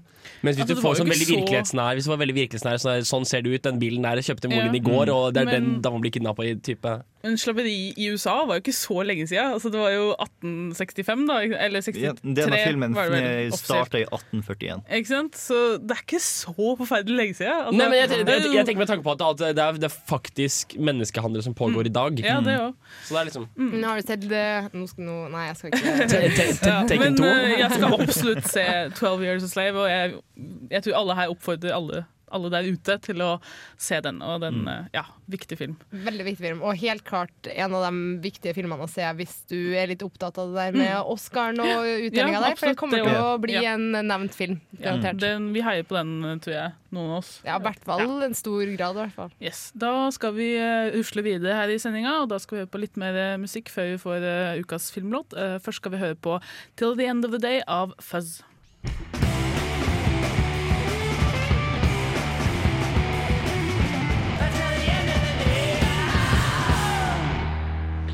[0.45, 3.07] Mens hvis Altså, du får sånn veldig så- virkelighetsnær Hvis det var veldig virkelighetsnær sånn,
[3.09, 4.81] sånn ser det ut, den bilen der kjøpte moren Ja.
[4.81, 8.07] i går, og det er Men- den dama blir kidnappa i type Men slaveri i
[8.15, 9.53] USA var jo ikke så lenge siden.
[9.57, 11.37] Altså, det var jo 1865, da.
[11.67, 14.81] Eller 63 Ja, denne filmen eh, starta i 1841.
[14.99, 15.37] Ikke sant?
[15.37, 17.59] Så det er ikke så forferdelig lenge siden.
[17.67, 19.89] Altså, Nei, men jeg, jeg, jeg, jeg tenker med tanke på at det er, det
[19.91, 22.17] er faktisk menneskehandel som pågår i dag.
[22.17, 22.25] Mm.
[22.31, 22.79] Ja, det òg.
[23.05, 25.75] Så det er liksom Men har du sett det nå skal, nå, Nei, jeg skal
[25.75, 25.91] ikke
[26.89, 27.27] te- men 2.
[27.27, 28.65] eh, jeg skal absolutt se
[28.97, 30.17] 12 Years a Slave, og jeg,
[30.73, 33.31] jeg tror alle her oppfordrer alle, alle der ute til å
[33.81, 34.21] se den.
[34.23, 35.77] Og den, eh, ja, viktig film.
[35.91, 39.75] Veldig viktig film, og helt klart en av de viktige filmene å se hvis du
[39.79, 42.99] er litt opptatt av det der med Oscaren og utdelinga Ja, der, for det kommer
[42.99, 43.75] det til å bli Ja.
[43.75, 44.61] en nevnt film.
[44.81, 46.73] Ja, den, vi heier på den, tror jeg.
[46.91, 47.41] Noen av oss.
[47.47, 49.31] Ja, i hvert fall en stor grad, i hvert fall.
[49.41, 49.71] Yes.
[49.79, 52.81] Da skal vi eh, rusle videre her i sendinga, og da skal vi høre på
[52.83, 54.29] litt mer eh, musikk før vi får
[54.65, 55.37] ukas filmlåt.
[55.63, 56.41] Først skal vi høre på
[56.77, 58.43] 'Till the End of the Day' av Fuzz.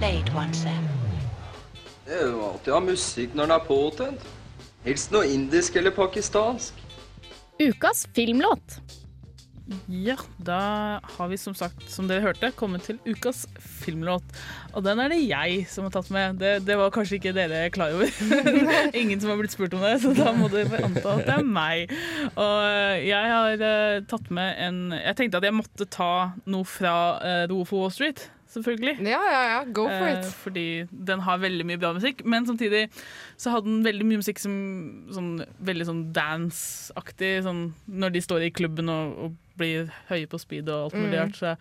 [0.06, 0.84] Play it once, Sam.
[2.06, 4.26] Det er jo alltid å ha musikk når den er påtent.
[4.84, 6.78] Helst noe indisk eller pakistansk.
[7.58, 8.76] Ukas filmlåt.
[9.90, 10.60] Ja, da
[11.16, 14.22] har vi som sagt, som dere hørte, kommet til ukas filmlåt.
[14.78, 16.38] Og den er det jeg som har tatt med.
[16.38, 18.06] Det, det var kanskje ikke dere klar over.
[19.02, 21.50] Ingen som har blitt spurt om det, så da må dere anta at det er
[21.58, 21.98] meg.
[22.30, 26.12] Og jeg har eh, tatt med en Jeg tenkte at jeg måtte ta
[26.46, 28.28] noe fra uh, The Wall Street.
[28.56, 28.94] Selvfølgelig.
[29.04, 30.30] Ja, ja, ja, go for Eh, it.
[30.42, 32.86] fordi den har veldig mye bra musikk, men samtidig
[33.36, 34.54] så hadde den veldig mye musikk som
[35.12, 37.42] sånn, veldig sånn dance-aktig.
[37.44, 41.12] Sånn, når de står i klubben og, og blir høye på speed og alt mulig
[41.16, 41.20] Mm.
[41.22, 41.36] rart.
[41.36, 41.56] Så,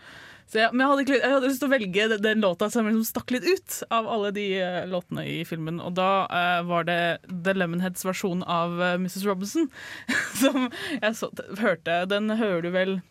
[0.48, 2.70] så jeg, men jeg hadde, ikke- jeg hadde lyst til å velge den, den låta
[2.72, 5.80] som liksom stakk litt ut av alle de uh, låtene i filmen.
[5.82, 9.26] Og da uh, var det The Lemonheads versjon av uh, Mrs.
[9.26, 9.70] Robinson
[10.42, 10.70] som
[11.02, 12.06] jeg så, hørte.
[12.08, 13.02] Den hører du vel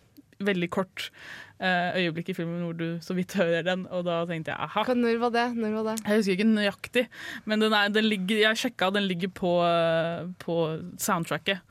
[0.44, 4.54] veldig kort eh, øyeblikk i filmen hvor du så vidt hører den, og da tenkte
[4.54, 4.84] jeg aha.
[4.94, 5.46] Når var det?
[5.58, 5.96] Når var det?
[6.04, 7.04] Jeg husker ikke nøyaktig,
[7.44, 10.58] men den er, den ligger, jeg sjekka, den ligger på, eh, på
[10.98, 11.62] soundtracket.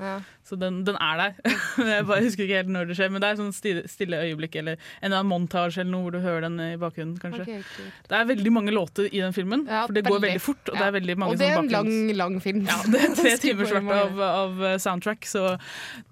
[0.44, 1.54] Så den, den er der.
[1.94, 4.58] jeg bare husker ikke helt når det skjer, men det er sånn stille, stille øyeblikk
[4.60, 7.46] eller en eller annen montasje eller noe hvor du hører den i bakgrunnen, kanskje.
[7.48, 7.88] Okay.
[8.10, 10.28] Det er veldig mange låter i den filmen, for det går veldig.
[10.28, 10.68] veldig fort.
[10.68, 12.68] Og det er veldig mange Og det er en lang, lang film.
[12.68, 15.56] ja, det er tre timer timers verdt av, av eh, soundtrack, så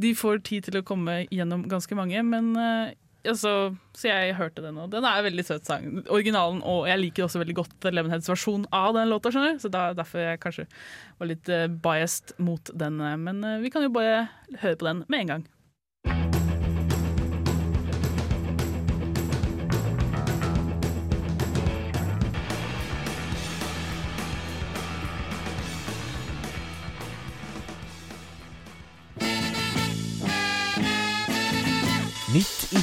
[0.02, 2.24] de får tid til å komme gjennom ganske mange.
[2.28, 2.94] Men eh,
[3.28, 3.52] altså,
[3.98, 5.88] så jeg hørte den, og den er en veldig søt sang.
[6.10, 9.60] Originalen, og jeg liker også veldig godt Lemonheads versjon av den låta, skjønner.
[9.62, 10.68] Så da, derfor jeg kanskje
[11.20, 13.02] var litt eh, biased mot den.
[13.02, 14.28] eh, Men eh, vi kan jo bare
[14.64, 15.48] høre på den med en gang.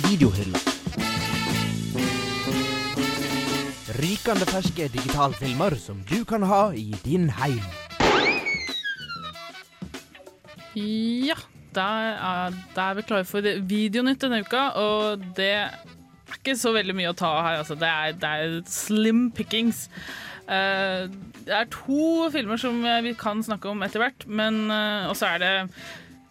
[0.09, 0.61] Videohylla.
[3.99, 7.61] Rykende ferske digitalfilmer som du kan ha i din heim.
[10.79, 11.37] Ja,
[11.77, 15.77] da er, da er vi klare for videonytt denne uka, og det er
[16.39, 17.61] ikke så veldig mye å ta her.
[17.61, 17.77] Altså.
[17.77, 19.89] Det, er, det er slim pickings.
[20.49, 21.11] Uh,
[21.45, 25.43] det er to filmer som vi kan snakke om etter hvert, men uh, også er
[25.45, 25.55] det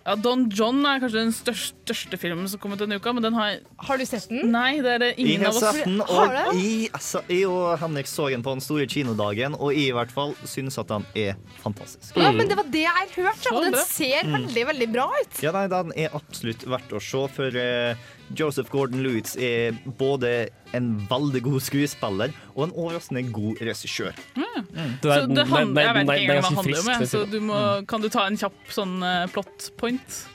[0.07, 3.23] ja, Don John er kanskje den største, største filmen som kom ut denne uka, men
[3.25, 4.49] den har Har du sett den?
[4.53, 7.21] Nei, det er det Jeg ingen har av oss sett den, Har og jeg, altså,
[7.27, 10.79] jeg og Henrik så den på den store kinodagen, og jeg i hvert fall synes
[10.81, 12.15] at den er fantastisk.
[12.17, 14.33] Ja, men det var det jeg har hørt, ja, og den ser Mm.
[14.33, 15.41] veldig, veldig bra ut.
[15.43, 17.95] Ja, nei, Den er absolutt verdt å se, for eh,
[18.35, 24.13] Joseph Gordon-Lewis er både en veldig god skuespiller og en overraskende god regissør.
[24.13, 27.01] Det Så er- det handler, jeg vet ikke engang hva det handler om.
[27.01, 30.25] jeg, Så du må, kan du ta en kjapp sånn eh, plot point?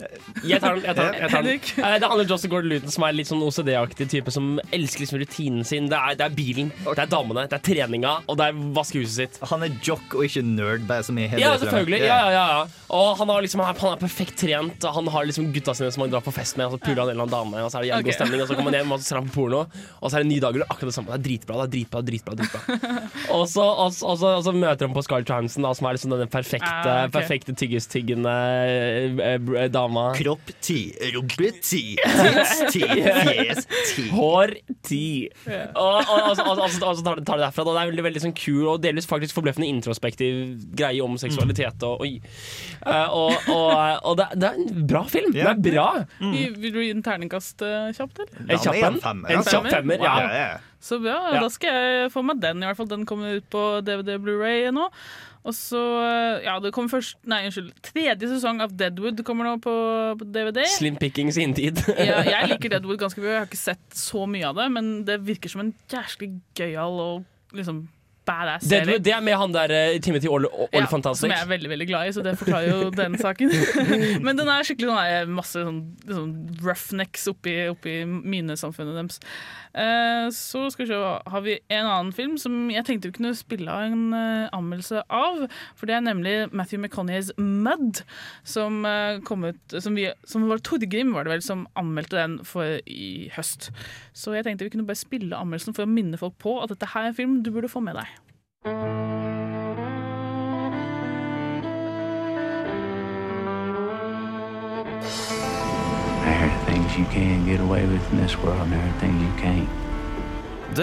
[0.45, 0.85] Jeg tar den.
[0.85, 1.49] jeg tar den, jeg tar den.
[1.59, 5.19] Eh, Det handler om Joseph Gordon-Luton, som er litt sånn OCD-aktig type som elsker liksom
[5.21, 5.89] rutinen sin.
[5.89, 9.17] Det er, det er bilen, det er damene, det er treninga, og det er vaskehuset
[9.17, 9.39] sitt.
[9.51, 12.01] Han er jock og ikke nerd, bare som er hele Ja, selvfølgelig.
[12.07, 12.67] Ja, ja, ja, ja.
[12.91, 14.85] Og han, har liksom, han er perfekt trent.
[14.85, 17.01] og Han har liksom gutta sine som han drar på fest med, og så puler
[17.03, 18.71] han en eller annen dame, og så er det jævlig god stemning, og så kommer
[18.71, 19.61] han hjem og ser han på porno,
[20.03, 21.11] og så er det en ny dag, og det er akkurat det samme.
[21.13, 22.37] Det er dritbra, det er dritbra, dritbra.
[22.39, 22.61] dritbra.
[23.37, 25.99] og, så, og, og, så, og så møter han på Scarlett Johansson, da, som er
[25.99, 27.13] liksom denne perfekte, Ah, okay.
[27.19, 30.09] perfekte tyggistyggende eh, eh, dama.
[30.17, 30.79] Kropp ti,
[31.15, 34.07] rumpe ti, tids ti, fjes ti.
[34.15, 34.55] Hår
[34.87, 35.03] ti.
[35.49, 37.65] Og, og, og, så- og, og, så- og så tar det, tar det derfra.
[37.67, 37.73] Da.
[37.77, 40.43] Det er veldig, veldig sånn kul og delvis faktisk forbløffende introspektiv
[40.79, 41.83] greie om seksualitet.
[41.89, 42.13] Og, oi.
[42.87, 43.73] Eh, og, og,
[44.13, 45.33] og det, det er en bra film.
[45.35, 45.89] Det er bra.
[46.23, 48.43] Vil vil du gi den terningkast eh, kjapt, eller?
[48.53, 49.25] En kjapp en.
[49.33, 50.12] En kjapp femmer, ja.
[50.83, 51.19] Så bra.
[51.31, 51.43] Ja.
[51.45, 52.63] Da skal jeg få meg den.
[52.63, 54.89] i hvert fall Den kommer ut på DVD Blu-ray nå.
[55.43, 55.81] Og så
[56.45, 57.73] Ja, det kommer først Nei, unnskyld.
[57.87, 59.75] Tredje sesong av Deadwood kommer nå på,
[60.19, 60.63] på DVD.
[60.77, 61.81] Slim pickings sin tid.
[61.99, 63.33] ja, jeg liker Deadwood ganske mye.
[63.35, 67.03] Jeg har ikke sett så mye av det, men det virker som en jævlig gøyal
[67.07, 67.85] og liksom
[68.29, 68.87] badass serie.
[68.87, 71.25] Det, det er med han der eh, Timothy Ol Ja, Olifantastic.
[71.25, 73.53] som jeg er veldig veldig glad i, så det forklarer jo den saken.
[74.27, 76.33] Men den er skikkelig sånn, masse sånn, sånn
[76.63, 79.21] roughnecks oppi, oppi minesamfunnet deres.
[79.73, 81.01] Uh, så skal vi se,
[81.35, 85.05] har vi en annen film som jeg tenkte vi kunne spille av en uh, anmeldelse
[85.09, 85.45] av.
[85.79, 88.05] For det er nemlig Matthew McConaughey's Mud,
[88.47, 88.83] som
[89.27, 93.31] kom ut som, vi, som var Torgrim var det vel som anmeldte den for i
[93.37, 93.71] høst.
[94.17, 96.91] Så jeg tenkte vi kunne bare spille anmeldelsen for å minne folk på at dette
[96.93, 98.13] her er en film du burde få med deg.
[98.65, 98.71] Det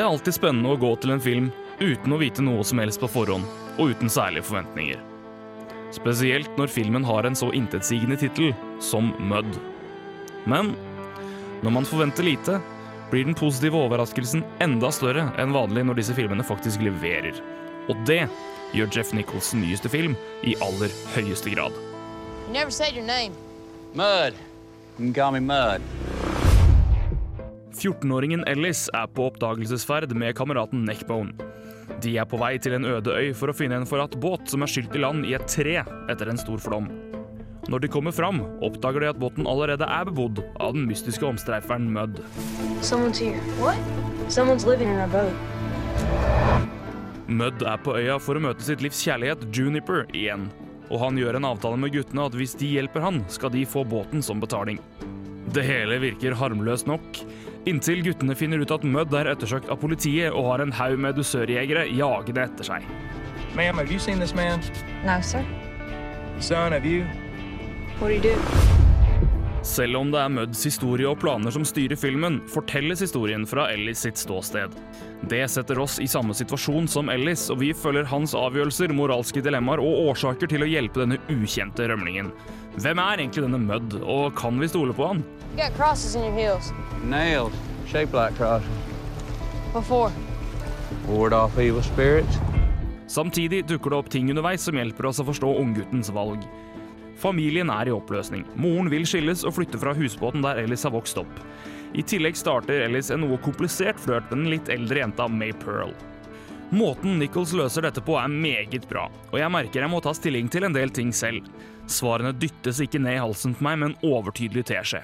[0.01, 1.47] er alltid spennende å gå til en film
[1.79, 4.99] uten å vite noe som helst på forhånd, og uten særlige forventninger.
[5.95, 8.51] Spesielt når filmen har en så intetsigende tittel
[8.83, 9.55] som Mud.
[10.43, 10.75] Men
[11.63, 12.59] når man forventer lite,
[13.07, 17.39] blir den positive overraskelsen enda større enn vanlig når disse filmene faktisk leverer.
[17.89, 18.21] Og det
[18.75, 21.73] gjør Jeff Nichols' nyeste film i aller høyeste grad.
[22.47, 23.33] You never said your name.
[23.93, 24.33] Mud.
[24.97, 25.81] You can call me Mud.
[27.79, 31.33] 14-åringen Ellis er på oppdagelsesferd med kameraten Neckbone.
[32.03, 34.63] De er på vei til en øde øy for å finne en forlatt båt som
[34.63, 36.89] er skylt i land i et tre etter en stor flom.
[37.69, 41.89] Når de kommer fram, oppdager de at båten allerede er bebodd av den mystiske omstreiferen
[41.93, 42.21] Mudd.
[47.29, 50.47] Mudd er på øya for å møte sitt livs kjærlighet Juniper igjen.
[50.89, 53.83] Og han gjør en avtale med guttene at hvis de hjelper han, skal de få
[53.85, 54.79] båten som betaling.
[55.53, 57.21] Det hele virker harmløst nok,
[57.69, 61.21] inntil guttene finner ut at Mudd er ettersøkt av politiet og har en haug med
[61.21, 62.89] dusørjegere jagende etter seg.
[63.53, 64.61] Ma'am, have you seen this man?
[65.05, 65.45] No, sir.
[66.39, 67.05] Son, have you?
[67.99, 68.88] What do you do?
[69.65, 74.05] Selv om det er Mudds historie og planer som styrer filmen, fortelles historien fra Ellis
[74.05, 74.71] sitt ståsted.
[75.27, 79.83] Det setter oss i samme situasjon som Ellis, og vi følger hans avgjørelser, moralske dilemmaer
[79.83, 82.31] og årsaker til å hjelpe denne ukjente rømlingen.
[82.79, 85.23] Hvem er egentlig denne Mudd, og kan vi stole på han?
[85.59, 85.75] Like.
[93.09, 96.45] Samtidig dukker det opp ting underveis som hjelper oss å forstå ungguttens valg.
[97.19, 98.45] Familien er i oppløsning.
[98.55, 101.41] Moren vil skilles og flytte fra husbåten der Ellis har vokst opp.
[101.97, 105.91] I tillegg starter Ellis en noe komplisert flørt med den litt eldre jenta May Pearl.
[106.69, 110.51] Måten Nichols løser dette på er meget bra, og jeg merker jeg må ta stilling
[110.53, 111.47] til en del ting selv.
[111.89, 115.01] Svarene dyttes ikke ned i halsen på meg med en overtydelig teskje.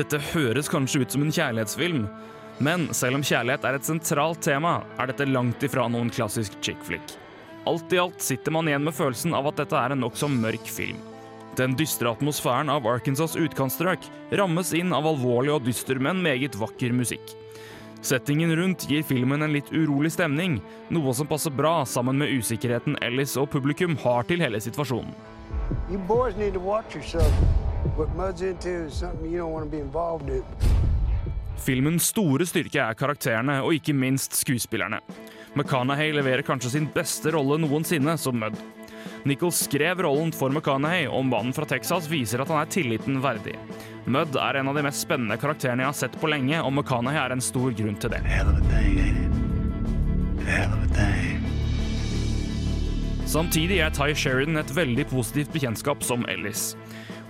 [0.00, 2.04] Dette høres kanskje ut som en kjærlighetsfilm,
[2.60, 6.82] men selv om kjærlighet er et sentralt tema, er dette langt ifra noen klassisk chick
[6.86, 7.14] flick.
[7.68, 10.68] Alt i alt sitter man igjen med følelsen av at dette er en nokså mørk
[10.70, 11.00] film.
[11.58, 14.06] Den dystre atmosfæren av Arkansas utkantstrøk
[14.38, 17.34] rammes inn av alvorlig og dyster, men meget vakker musikk.
[18.00, 20.56] Settingen rundt gir filmen en litt urolig stemning,
[20.88, 25.12] noe som passer bra sammen med usikkerheten Ellis og publikum har til hele situasjonen.
[31.60, 35.02] Filmens store styrke er karakterene, og ikke minst skuespillerne.
[35.54, 38.58] McConaughey leverer kanskje sin beste rolle noensinne som Mudd.
[39.24, 43.56] Nichols skrev rollen for McConaughey, og mannen fra Texas viser at han er tilliten verdig.
[44.06, 47.20] Mudd er en av de mest spennende karakterene jeg har sett på lenge, og McConaughey
[47.20, 48.22] er en stor grunn til det.
[53.30, 56.72] Samtidig er Ty Sheridan et veldig positivt bekjentskap som Ellis.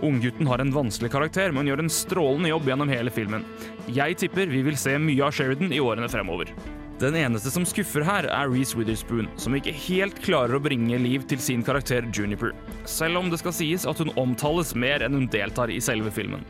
[0.01, 3.45] Unggutten har en vanskelig karakter, men gjør en strålende jobb gjennom hele filmen.
[3.93, 6.55] Jeg tipper vi vil se mye av Sheridan i årene fremover.
[7.01, 11.23] Den eneste som skuffer her, er Reece Witherspoon, som ikke helt klarer å bringe liv
[11.31, 12.53] til sin karakter Juniper,
[12.85, 16.45] selv om det skal sies at hun omtales mer enn hun deltar i selve filmen.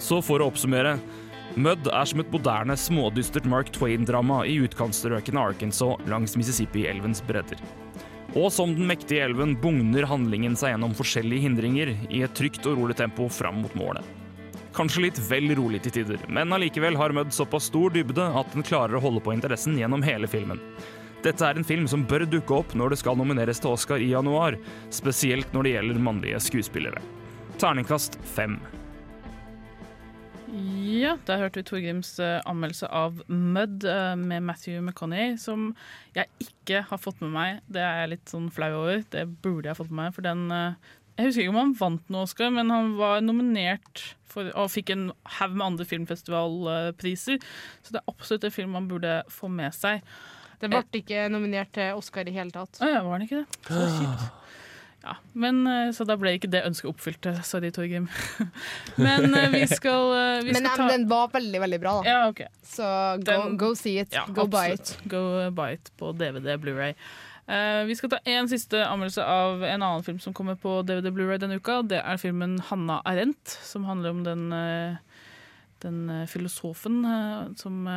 [0.00, 0.94] Så for å oppsummere.
[1.60, 7.60] Mudd er som et moderne, smådystert Mark Twain-drama i utkantstrøkene Arkansas langs Mississippi-elvens bredder.
[8.38, 12.80] Og som den mektige elven bugner handlingen seg gjennom forskjellige hindringer i et trygt og
[12.80, 14.17] rolig tempo fram mot målet.
[14.78, 18.62] Kanskje litt vel rolig til tider, men allikevel har Mudd såpass stor dybde at den
[18.62, 20.60] klarer å holde på interessen gjennom hele filmen.
[21.24, 24.12] Dette er en film som bør dukke opp når det skal nomineres til Oscar i
[24.12, 24.54] januar,
[24.94, 27.02] spesielt når det gjelder mannlige skuespillere.
[27.58, 28.60] Terningkast fem.
[30.48, 35.72] Ja, der hørte vi Torgrims eh, anmeldelse av Mud eh, med Matthew McConney, som
[36.14, 37.58] jeg ikke har fått med meg.
[37.66, 39.02] Det er jeg litt sånn flau over.
[39.12, 42.10] Det burde jeg fått med meg, for den eh, Jeg husker ikke om han vant
[42.14, 47.40] noe Oscar, men han var nominert for, og fikk en haug med andre filmfestivalpriser.
[47.82, 50.04] Så det er absolutt en film man burde få med seg.
[50.58, 52.78] Det ble ikke nominert til Oscar i hele tatt.
[52.82, 53.62] Ah, ja, var den ikke det?
[53.68, 54.28] Så kjipt.
[54.98, 57.26] Ja, men eh, Så da ble ikke det ønsket oppfylt.
[57.30, 58.08] eh, Sorry, Torgrim.
[58.98, 60.10] men eh, vi skal,
[60.42, 62.10] vi skal Men ta den var veldig, veldig bra, da.
[62.10, 62.42] Ja, ok.
[62.66, 62.88] Så
[63.22, 64.10] go, Den- go see it.
[64.12, 64.80] Ja, go buy it.
[64.82, 65.06] absolutt.
[65.14, 65.22] Go
[65.54, 66.94] buy it på DVD, Blu-ray.
[67.48, 71.08] Eh, vi skal ta en siste anmeldelse av en annen film som kommer på DVD
[71.08, 71.80] Blu-ray denne uka.
[71.82, 74.96] Det er filmen 'Hanna Arendt', som handler om den, eh,
[75.80, 77.88] den eh, filosofen som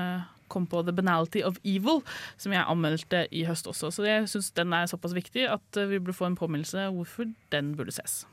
[0.48, 2.02] kom på 'The Banality of Evil',
[2.38, 3.92] som jeg anmeldte i høst også.
[3.92, 7.76] Så jeg syns den er såpass viktig at vi burde få en påminnelse hvorfor den
[7.76, 8.26] burde ses.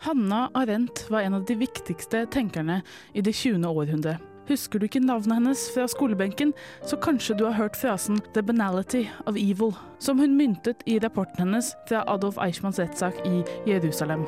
[0.00, 2.82] Hanna Arendt var en av de viktigste tenkerne
[3.14, 3.64] i det 20.
[3.64, 4.31] århundre.
[4.48, 9.04] Husker du ikke navnet hennes fra skolebenken, så kanskje du har hørt frasen 'the banality
[9.26, 14.26] of evil', som hun myntet i rapporten hennes fra Adolf Eichmanns rettssak i Jerusalem.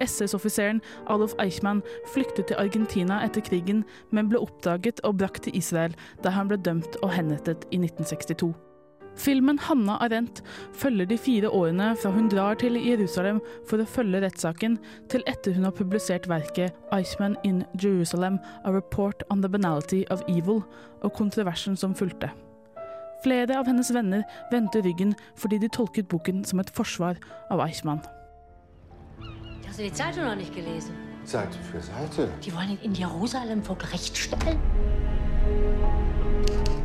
[0.00, 1.82] SS-offiseren Adolf Eichmann
[2.14, 6.56] flyktet til Argentina etter krigen, men ble oppdaget og brakt til Israel, der han ble
[6.56, 8.69] dømt og henrettet i 1962.
[9.16, 10.42] Filmen 'Hanna Arendt'
[10.72, 15.52] følger de fire årene fra hun drar til Jerusalem for å følge rettssaken, til etter
[15.52, 20.64] hun har publisert verket 'Iceman in Jerusalem A Report on the Banality of Evil'
[21.02, 22.30] og kontroversen som fulgte.
[23.22, 27.16] Flere av hennes venner vendte ryggen fordi de tolket boken som et forsvar
[27.50, 28.00] av Eichmann.
[29.66, 30.94] Hast du die Zeitung noch nicht gelesen?
[31.24, 32.28] Seite für Seite.
[32.42, 34.58] Die wollen ihn in Jerusalem vor Gericht stellen.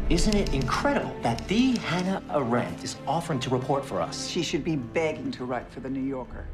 [0.08, 4.28] Isn't it incredible that the Hannah Arendt is offering to report for us?
[4.28, 6.46] She should be begging to write for The New Yorker.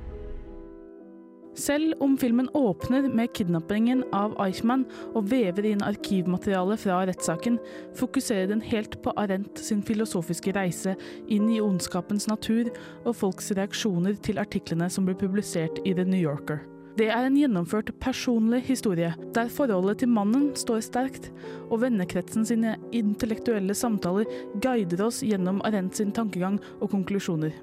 [1.56, 7.60] Selv om filmen åpner med kidnappingen av Eichmann og vever inn arkivmateriale fra rettssaken,
[7.99, 10.95] fokuserer den helt på Arendt sin filosofiske reise
[11.28, 12.72] inn i ondskapens natur
[13.04, 16.64] og folks reaksjoner til artiklene som ble publisert i The New Yorker.
[17.00, 21.30] Det er en gjennomført personlig historie, der forholdet til mannen står sterkt,
[21.70, 24.28] og vennekretsen sine intellektuelle samtaler
[24.64, 27.54] guider oss gjennom Arendt sin tankegang og konklusjoner.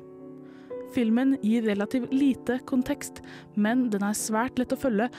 [0.94, 3.20] Filmen gir relativt lite kontekst,
[3.54, 5.10] men den er svært lett å følge,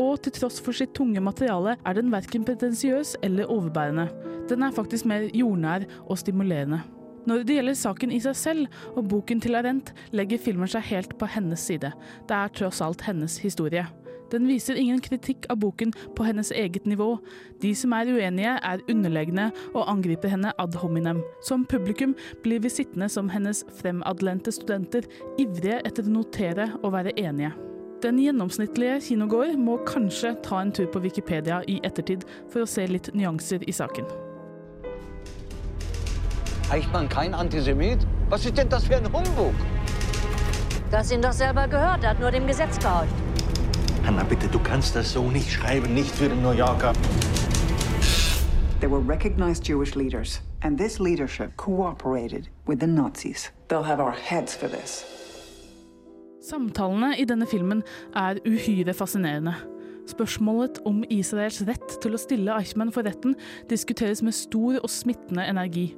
[0.00, 4.08] og til tross for sitt tunge materiale er den verken pretensiøs eller overbærende.
[4.48, 6.80] Den er faktisk mer jordnær og stimulerende.
[7.28, 11.16] Når det gjelder saken i seg selv og boken til Arendt, legger filmen seg helt
[11.20, 11.92] på hennes side.
[12.28, 13.86] Det er tross alt hennes historie.
[14.30, 17.16] Den viser ingen kritikk av boken på hennes eget nivå.
[17.62, 21.24] De som er uenige, er underlegne og angriper henne ad hominem.
[21.42, 22.14] Som publikum
[22.44, 25.08] blir vi sittende som hennes fremadlente studenter,
[25.40, 27.52] ivrige etter å notere og være enige.
[28.00, 32.86] Den gjennomsnittlige kinogåer må kanskje ta en tur på Wikipedia i ettertid for å se
[32.88, 34.29] litt nyanser i saken.
[36.70, 38.06] Eichmann kein Antisemit?
[38.28, 39.54] Was ist denn das für ein Humbug?
[40.88, 43.12] Du hast ihn doch selber gehört, er hat nur dem Gesetz gehorcht.
[44.06, 46.92] Hannah, bitte, du kannst das so nicht schreiben, nicht für den New Yorker.
[48.78, 53.50] There were recognized Jewish leaders, and this leadership cooperated with the Nazis.
[53.68, 55.04] They'll have our heads for this.
[56.40, 57.82] Samtalene i denne filmen
[58.14, 59.54] er uhyre fascinerende.
[60.08, 63.34] Spørsmålet om Israels rett til å stille Eichmann for retten
[63.70, 65.90] diskuteres med stor og smittende energi.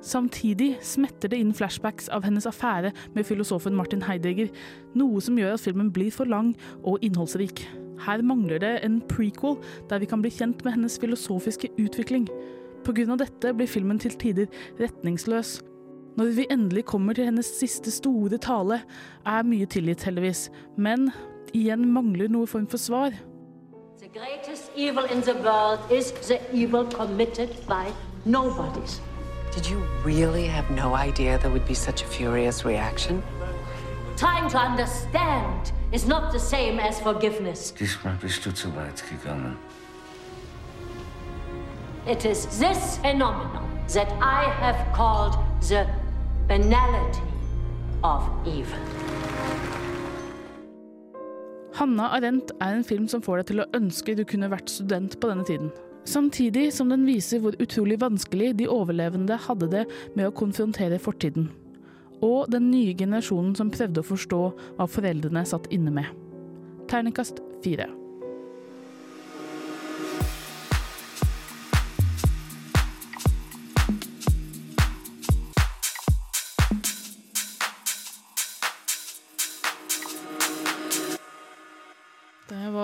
[0.00, 4.48] Samtidig smetter det inn flashbacks av hennes affære med filosofen Martin Heidegger,
[4.96, 7.66] noe som gjør at filmen blir for lang og innholdsrik.
[8.00, 9.58] Her mangler det en prequel
[9.90, 12.28] der vi kan bli kjent med hennes filosofiske utvikling.
[12.84, 13.16] Pga.
[13.16, 14.46] dette blir filmen til tider
[14.80, 15.60] retningsløs.
[16.16, 18.80] Når vi endelig kommer til hennes siste store tale,
[19.26, 21.10] er mye tilgitt, heldigvis, men
[21.52, 23.12] igjen mangler noe form for svar.
[24.00, 27.92] The greatest evil in the world is the evil committed by
[28.24, 29.00] nobodies.
[29.52, 33.20] Did you really have no idea there would be such a furious reaction?
[34.16, 37.72] Trying to understand is not the same as forgiveness.
[37.72, 39.56] Diesmal bist du zu weit gegangen.
[42.06, 45.36] It is this phenomenon that I have called
[45.68, 45.86] the
[46.46, 47.22] banality
[48.04, 48.78] of evil.
[51.74, 55.18] Hanna Arendt er en film som får deg til å ønske du kunne vært student
[55.20, 55.72] på denne tiden.
[56.08, 59.84] Samtidig som den viser hvor utrolig vanskelig de overlevende hadde det
[60.16, 61.50] med å konfrontere fortiden.
[62.24, 64.42] Og den nye generasjonen som prøvde å forstå
[64.78, 66.08] hva foreldrene satt inne med.
[66.90, 67.88] Ternekast fire.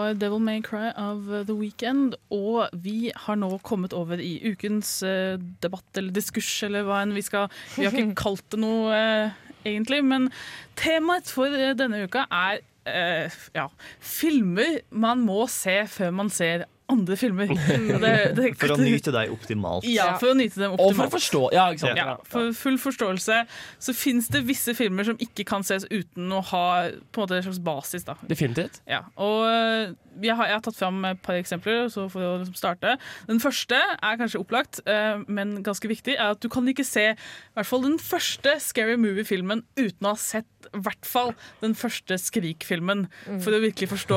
[0.06, 5.00] Var Devil May Cry av The Weekend, og vi har nå kommet over i ukens
[5.06, 8.94] eh, debatt eller diskurs, eller hva enn vi skal Vi har ikke kalt det noe,
[8.94, 9.34] eh,
[9.66, 10.30] egentlig, men
[10.78, 16.68] temaet for eh, denne uka er eh, ja, filmer man må se før man ser
[16.88, 17.48] andre filmer.
[18.04, 19.84] Det- det- For å nyte deg optimalt.
[19.90, 20.92] Ja, for å nyte dem optimalt.
[20.92, 21.42] Og for å forstå.
[21.56, 21.98] Ja, ikke sant.
[21.98, 23.40] Ja, for full forståelse
[23.82, 26.66] så fins det visse filmer som ikke kan ses uten å ha
[27.10, 28.04] på en måte en slags basis.
[28.06, 28.14] Da.
[28.30, 28.80] Definitivt.
[28.86, 32.36] Ja, og øh, jeg har, jeg har tatt fram et par eksempler så for å
[32.40, 32.94] liksom starte.
[33.28, 37.08] Den første er kanskje opplagt, øh, men ganske viktig, er at du kan ikke se
[37.12, 37.16] i
[37.58, 42.16] hvert fall den første Scary Movie-filmen uten å ha sett i hvert fall den første
[42.18, 43.40] Skrik-filmen, Mm.
[43.42, 44.16] for å virkelig forstå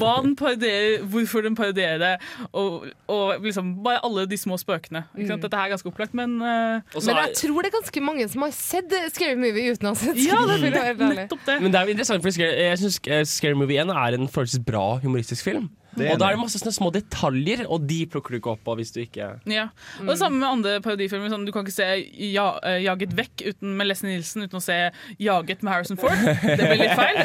[0.00, 2.09] hva den parodierer, hvorfor den parodierer det,
[2.52, 5.04] og, og liksom bare alle de små spøkene.
[5.16, 5.40] Ikke sant?
[5.40, 5.44] Mm.
[5.46, 8.46] Dette her er ganske opplagt, men uh, Men jeg tror det er ganske mange som
[8.46, 11.58] har sett Scary Movie uten å ha sett Ja, det er nettopp det.
[11.62, 13.00] Men det er jo interessant, for jeg syns
[13.30, 15.70] Scary Movie 1 er en forholdsvis bra humoristisk film.
[15.96, 18.76] Og da er det masse sånne små detaljer, og de plukker du ikke opp på
[18.78, 19.66] hvis du ikke Ja,
[20.00, 21.30] og det samme med andre parodifilmer.
[21.32, 21.88] Sånn, du kan ikke se
[22.30, 24.78] ja, eh, 'Jaget vekk' uten, med Leslie Nielsen uten å se
[25.20, 26.14] 'Jaget' med Harrison Ford.
[26.14, 27.18] Det blir litt feil.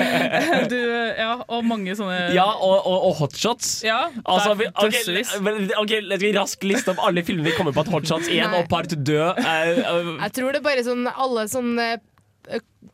[0.72, 0.78] du,
[1.18, 3.72] ja, og mange sånne Ja, og, og, og hotshots.
[3.86, 5.34] Ja, altså, vi, ok, dødsvis.
[5.80, 8.60] ok, Let vi raskt liste opp alle filmene vi kommer på at hotshots 1 Nei.
[8.60, 11.88] og Part død er, uh, Jeg tror det er bare sånn alle sånne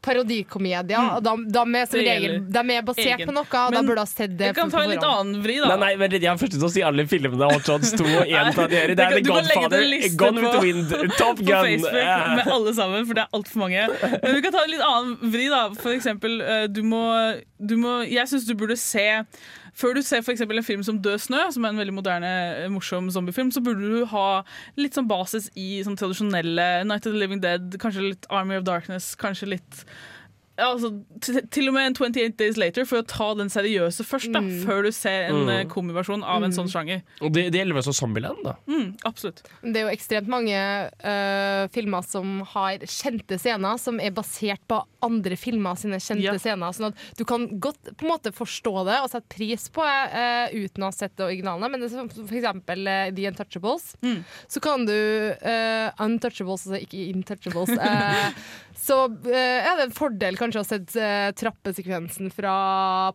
[0.05, 1.17] parodikomedier.
[1.17, 3.29] og De, de, er som regel, de er basert Egen.
[3.29, 5.43] på noe, og da Men burde ha sett det Jeg kan ta en litt annen
[5.45, 5.77] vri, da.
[5.81, 8.33] Nei, nei, jeg har først til å si alle filmene av Hot Shots 2 og
[8.43, 8.95] 1 fra dere.
[8.99, 9.85] Det er kan- The Godfather,
[10.23, 12.35] Gone with the Wind, Top på Gun Facebook yeah.
[12.39, 13.87] med alle sammen, for det er altfor mange.
[14.23, 15.63] Men du kan ta en litt annen vri, da.
[15.81, 17.05] For eksempel, eh, du må,
[17.59, 19.07] du må Jeg syns du burde se
[19.77, 22.33] før du ser eksempel en film som Død snø, som er en veldig moderne,
[22.65, 24.43] eh, morsom zombiefilm, så burde du ha
[24.81, 28.65] litt sånn basis i sånn tradisjonelle Night of the Living Dead, kanskje litt Army of
[28.65, 29.85] Darkness, kanskje litt
[30.59, 30.91] altså,
[31.51, 34.65] til, og med en 28 Days Later, for å ta den seriøse først, da, Mm.
[34.65, 35.49] før du ser en Mm.
[35.49, 36.57] eh, komiversjon av en Mm.
[36.57, 37.03] sånn sjanger.
[37.21, 38.55] Og det, det gjelder vel også Zombieland, da.
[38.67, 39.43] Mm, absolutt.
[39.63, 40.57] Det er jo ekstremt mange
[41.05, 46.33] uh, filmer som har kjente scener som er basert på andre filmer sine kjente Ja.
[46.39, 46.73] scener.
[46.73, 50.13] Sånn at du kan godt på en måte forstå det og sette pris på det
[50.15, 51.71] uh, uten å ha sett det originale.
[51.71, 53.97] Men det er som for eksempel øh, The Untouchables.
[54.03, 54.25] Mm.
[54.49, 54.93] Så kan du
[56.01, 57.71] Untouchables, altså ikke Intouchables.
[58.77, 62.57] så uh, er det en fordel kanskje å ha sett øh, trappesekvensen fra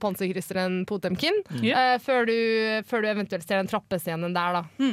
[0.02, 1.66] panserkrysseren Potemkin, mm.
[1.70, 2.38] uh, før, du,
[2.90, 4.92] før du eventuelt ser den trappescenen der, da.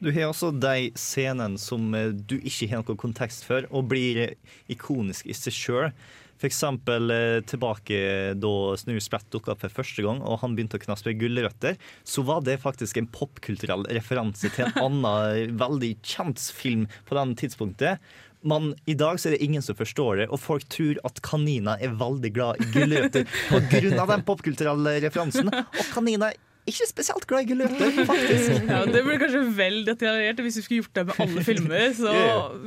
[0.00, 4.30] Du har også de scenene som eh, du ikke har noen kontekst for, og blir
[4.72, 5.92] ikonisk i seg sjøl.
[6.40, 7.98] Eh, tilbake
[8.40, 12.24] da Snurr Spratt dukka opp for første gang, og han begynte å knaspe gulrøtter, så
[12.24, 18.00] var det faktisk en popkulturell referanse til en annen veldig kjent film på den tidspunktet.
[18.42, 21.80] Men i dag så er det ingen som forstår det, og folk tror at kaniner
[21.82, 24.06] er veldig glad i gulrøtter pga.
[24.14, 25.50] den popkulturelle referansen.
[25.52, 26.38] Og kaniner er
[26.70, 28.56] ikke spesielt glad i gulrøtter, faktisk.
[28.70, 30.40] Ja, det blir kanskje vel detaljert.
[30.44, 32.12] Hvis vi skulle gjort det med alle filmer, så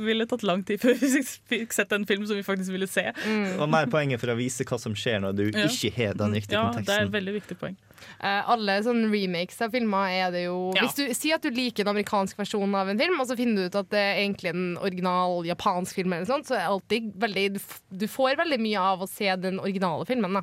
[0.04, 1.22] ville det tatt lang tid før vi
[1.54, 3.06] fikk sett en film som vi faktisk ville se.
[3.24, 5.66] Det var mer poenget for å vise hva som skjer når du Ja.
[5.70, 7.78] ikke har den riktige Ja, det er et veldig viktig poeng.
[8.20, 10.82] Eh, alle sånne remakes av filmer er det jo Ja.
[10.82, 13.54] Hvis du sier at du liker en amerikansk versjon av en film, og så finner
[13.56, 16.72] du ut at det er egentlig en original japansk film, eller sånt, så er det
[16.74, 20.32] alltid veldig du, f- du får veldig mye av å se den originale filmen.
[20.34, 20.42] Da.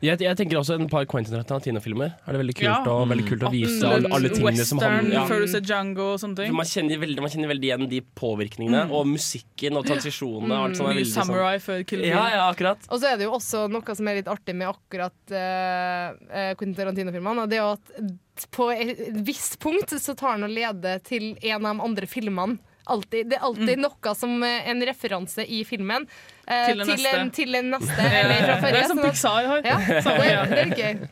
[0.00, 2.14] Jeg, jeg tenker også en par Quentin Tarantino-filmer.
[2.26, 2.80] Er det veldig kult, Ja.
[2.88, 4.04] og, veldig kult å vise Absolutt.
[4.06, 5.26] alle, alle tingene som handler Western ja.
[5.28, 6.54] før du ser Django og sånne ting.
[6.56, 8.92] Man kjenner, veldig, man kjenner veldig igjen de påvirkningene, Mm.
[8.92, 10.52] og musikken og transisjonene.
[10.52, 12.08] og alt sånt er Mye veldig sånn- Samurai før Kill Bill.
[12.10, 12.78] Ja, ja, akkurat.
[12.90, 16.74] Og så er det jo også noe som er litt artig med akkurat uh, Quentin
[16.98, 17.42] Tarantino-filmene.
[17.42, 21.32] og Det er jo at på et visst punkt så tar han og leder til
[21.42, 22.58] en av de andre filmene.
[22.88, 23.28] Altid.
[23.28, 26.06] det er alltid noe som eh, en referanse i filmen
[26.48, 27.18] eh, Til den til, neste.
[27.20, 28.06] en, til en neste.
[28.22, 29.60] Eller fra Det er som sånn at- Pixar har.
[29.68, 31.08] Ja, det, det er gøy.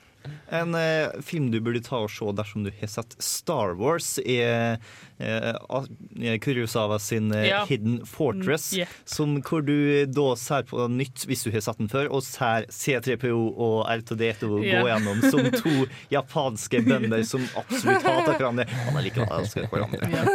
[0.49, 4.78] En eh, film du burde ta og se dersom du har sett Star Wars, er
[5.18, 7.64] eh, Kurosawa sin eh, Ja.
[7.68, 8.72] Hidden Fortress.
[8.72, 8.88] Mm, yeah.
[9.05, 12.68] som, hvor du da ser på nytt, hvis du har sett den før, og ser
[12.70, 14.82] C3PO og R2D2 yeah.
[14.82, 18.68] gå gjennom som to japanske bønder som absolutt hater hverandre.
[18.86, 20.26] Han er likevel elsker hverandre.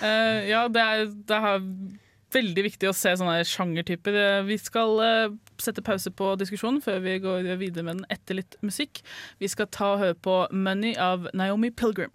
[0.00, 1.70] Eh, ja, det er, det er
[2.36, 4.18] veldig viktig å se sånne sjangertyper.
[4.48, 8.58] Vi skal uh, sette pause på diskusjonen før vi går videre med den etter litt
[8.66, 9.02] musikk.
[9.42, 12.14] Vi skal ta og høre på 'Money' av Naomi Pilgrim.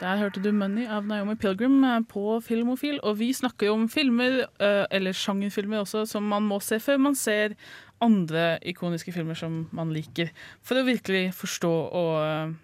[0.00, 3.00] Der hørte du 'Money' av Naomi Pilgrim eh, på Filmofil.
[3.02, 6.96] Og vi snakker jo om filmer, eh, eller sjangerfilmer også, som man må se før
[6.96, 7.54] man ser
[8.00, 10.30] andre ikoniske filmer som man liker.
[10.64, 11.70] For å virkelig forstå
[12.00, 12.54] og,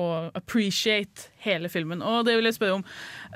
[0.00, 2.02] og appreciate hele filmen.
[2.04, 2.84] Og det vil jeg spørre om.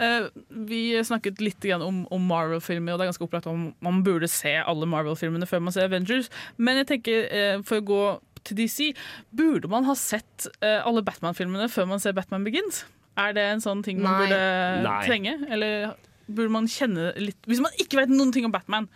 [0.00, 0.28] Eh,
[0.68, 4.54] Vi snakket litt om, om Marvel-filmer, og det er ganske opplagt om man burde se
[4.62, 6.30] alle Marvel-filmene før man ser Avengers.
[6.56, 8.02] Men jeg tenker, eh, for å gå
[8.46, 8.92] til DC,
[9.34, 12.84] burde man ha sett eh, alle Batman-filmene før man ser Batman Begins?
[13.16, 14.26] Er det en sånn ting man Nei.
[14.28, 14.40] burde
[14.84, 15.00] Nei.
[15.08, 15.32] trenge?
[15.50, 15.94] Eller
[16.28, 18.88] burde man kjenne litt Hvis man ikke vet noen ting om Batman,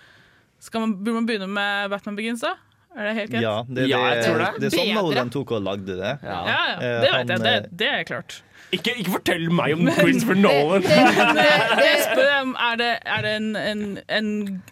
[0.75, 2.57] man, burde man begynne med Batman Begins da?
[2.97, 3.43] Er det helt greit?
[3.45, 4.51] Ja, det, det, Ja, jeg tror det.
[4.59, 4.95] det er sånn.
[4.99, 6.15] Nolan tok og lagde det.
[6.27, 7.43] Ja, ja, ja det vet jeg.
[7.45, 8.41] Det, eh, det er klart.
[8.71, 10.85] Ikke, ikke fortell meg om Christopher Nolan!
[10.87, 13.83] Det jeg spør om, er det, er det en, en,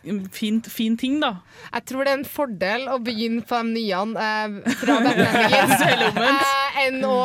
[0.06, 1.32] en fin, fin ting, da?
[1.72, 6.84] Jeg tror det er en fordel å begynne på de nye eh, fra Batman eh,
[6.84, 7.16] enn å,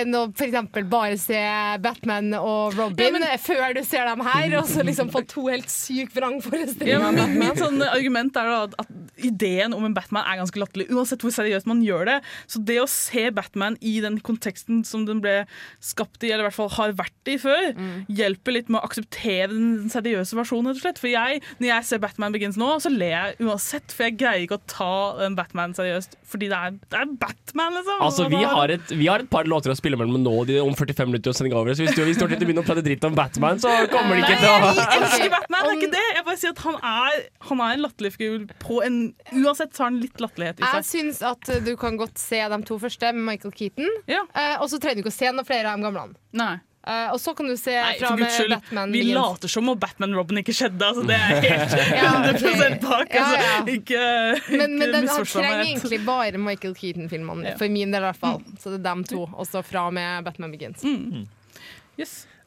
[0.00, 1.40] enn å eksempel bare se
[1.84, 5.46] Batman og Robin Ja, men- før du ser dem her, og så liksom få to
[5.50, 9.84] helt sykt Ja, vrangforestillinger men av mitt, sånn argument er da at, at ideen om
[9.86, 12.16] en Batman er ganske latterlig, uansett hvor seriøst man gjør det.
[12.50, 15.42] Så det å se Batman i den konteksten som den ble
[15.84, 17.70] skapt i, eller i hvert fall har vært i før,
[18.12, 21.00] hjelper litt med å akseptere den seriøse versjonen, rett og slett.
[21.00, 24.44] For jeg, når jeg ser Batman Begins nå, så ler jeg uansett, for jeg greier
[24.44, 24.90] ikke å ta
[25.26, 28.02] en Batman seriøst, fordi det er, det er Batman, liksom.
[28.04, 30.74] Altså, vi har et, vi har et par låter å spille mellom nå de om
[30.76, 31.74] 45 minutter og sende over.
[31.74, 34.40] Så hvis du, hvis du begynner å prate dritt om Batman, så kommer det ikke
[34.44, 36.04] til å Jeg elsker Batman, det er ikke det.
[36.18, 39.00] Jeg bare sier at han er, han er en latterlig figur på en
[39.34, 40.86] Uansett så har han litt latterlighet i Jeg seg.
[40.90, 43.88] syns at du kan godt se de to første med Michael Keaton.
[44.08, 46.03] Eh, og så trenger du ikke å se noen flere av de gamle.
[46.32, 46.54] Nei.
[46.84, 48.50] Uh, og så kan du se Nei, fra med skyld.
[48.52, 49.16] Batman Vi Begins.
[49.16, 50.84] later som om Batman Robin ikke skjedde.
[50.84, 52.42] Altså, det er helt Ja, ok.
[52.42, 53.14] 100 bak.
[53.14, 53.38] Altså.
[53.40, 53.54] ja.
[53.72, 54.02] Ikke,
[54.50, 57.56] Men, men den, trenger egentlig bare Michael Keaton-filmene, Ja.
[57.56, 58.42] for min del i hvert fall.
[58.60, 60.84] Så det er dem to, og så fra med Batman Begins.
[60.84, 61.24] Mm.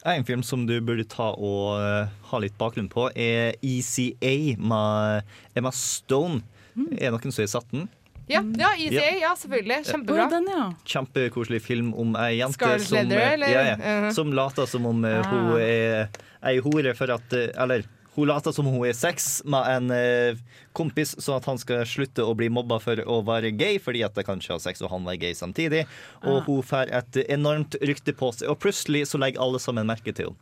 [0.06, 5.26] En film som du burde ta og eh, ha litt bakgrunn på, er ECA med
[5.58, 6.44] Emma Stone.
[6.78, 6.92] Mm.
[6.94, 7.88] Er det noen som har sett den?
[8.28, 9.14] Ja, ja, Easy Ja.
[9.20, 9.84] ja, selvfølgelig.
[9.88, 10.74] Kjempebra.
[10.84, 13.48] Kjempekoselig film om ei jente som, Leder, eh, eller?
[13.48, 14.12] ja, ja, Mhm.
[14.14, 15.30] som later som om eh, Ah.
[15.30, 16.08] hun er
[16.42, 17.84] ei hore for at eh, Eller
[18.16, 20.34] hun later som hun er sex med en eh,
[20.74, 24.14] kompis, sånn at han skal slutte å bli mobba for å være gay, fordi at
[24.14, 25.86] de kan ikke ha sex og han var gay samtidig.
[26.24, 26.44] Og Ah.
[26.44, 30.26] hun får et enormt rykte på seg, og plutselig så legger alle sammen merke til
[30.26, 30.36] henne.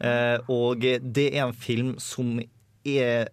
[0.00, 2.38] Eh, og det er en film som
[2.84, 3.28] er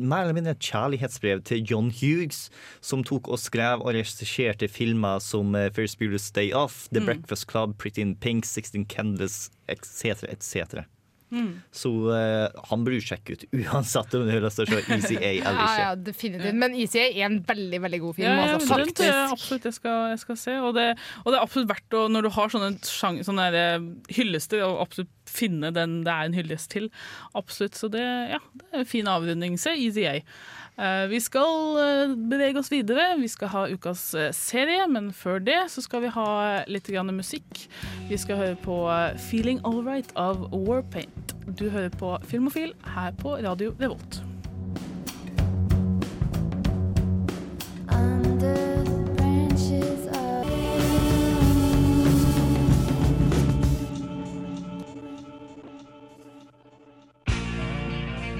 [0.00, 2.48] mer eller mindre et kjærlighetsbrev til John Hughes,
[2.80, 7.06] som tok og skrev og regisserte filmer som eh, Ferris Bueller's Day Off, The Mm.
[7.06, 10.84] Breakfast Club, Pretty in Pink, Sixteen Candles etc., etc.
[11.34, 11.50] Mm.
[11.74, 15.32] Så uh, han burde sjekke ut uansett om du har lyst til å se ECA
[15.32, 15.80] eller ikke.
[15.82, 16.58] ja, definitivt.
[16.62, 18.28] Men ECA er en veldig veldig god film.
[18.28, 20.56] Ja, ja, altså, men det absolutt jeg skal, jeg skal se.
[20.60, 20.86] Og det,
[21.24, 22.72] og det er absolutt verdt å, når du har sånne,
[23.26, 26.90] sånne eh, hyllester, å absolutt finne den det er en hyllest til.
[27.38, 27.78] Absolutt.
[27.78, 28.04] Så det,
[28.34, 29.58] ja, det er en fin avrunding.
[29.60, 30.20] Se EZA.
[30.74, 33.14] Eh, vi skal eh, bevege oss videre.
[33.20, 36.26] Vi skal ha ukas eh, serie, men før det så skal vi ha
[36.66, 37.68] litt grann musikk.
[38.08, 41.34] Vi skal høre på 'Feeling Alright' av Warpaint.
[41.46, 44.22] Du hører på Filmofil her på Radio Revolt.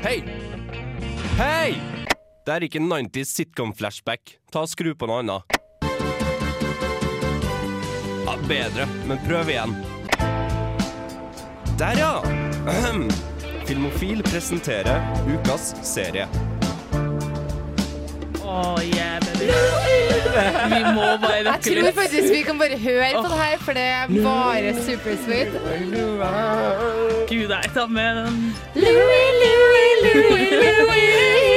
[0.05, 0.20] Hei!
[1.39, 1.94] Hei!
[2.45, 4.35] Det er ikke 90s sitcom-flashback.
[4.53, 5.55] Ta og Skru på noe annet.
[8.25, 9.73] Ja, bedre, men prøv igjen.
[11.81, 12.11] Der, ja!
[12.69, 13.07] Ahem.
[13.65, 15.01] Filmofil presenterer
[15.33, 16.27] ukas serie.
[18.45, 19.15] Oh, yeah.
[19.25, 21.97] Vi må bare Jeg tror litt.
[21.97, 25.57] faktisk vi kan bare høre på det her, for det er bare supersweet.
[27.31, 28.39] Gud, jeg tar med den.
[28.77, 31.54] Louie, Louie, Louie, Louie.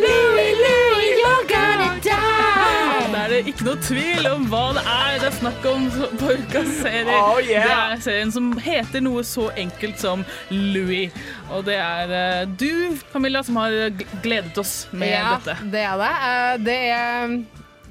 [0.00, 3.10] Louie, Louie, you're gonna die.
[3.12, 5.84] Da er det ikke noe tvil om hva det er det er snakk om
[6.20, 7.16] på ukas serie.
[7.18, 7.66] Oh, yeah.
[7.68, 11.10] Det er serien som heter noe så enkelt som Louie.
[11.52, 13.76] Og det er eh, du, Camilla, som har
[14.24, 15.58] gledet oss med ja, dette.
[15.74, 16.12] det er det.
[16.30, 17.36] Eh, Det er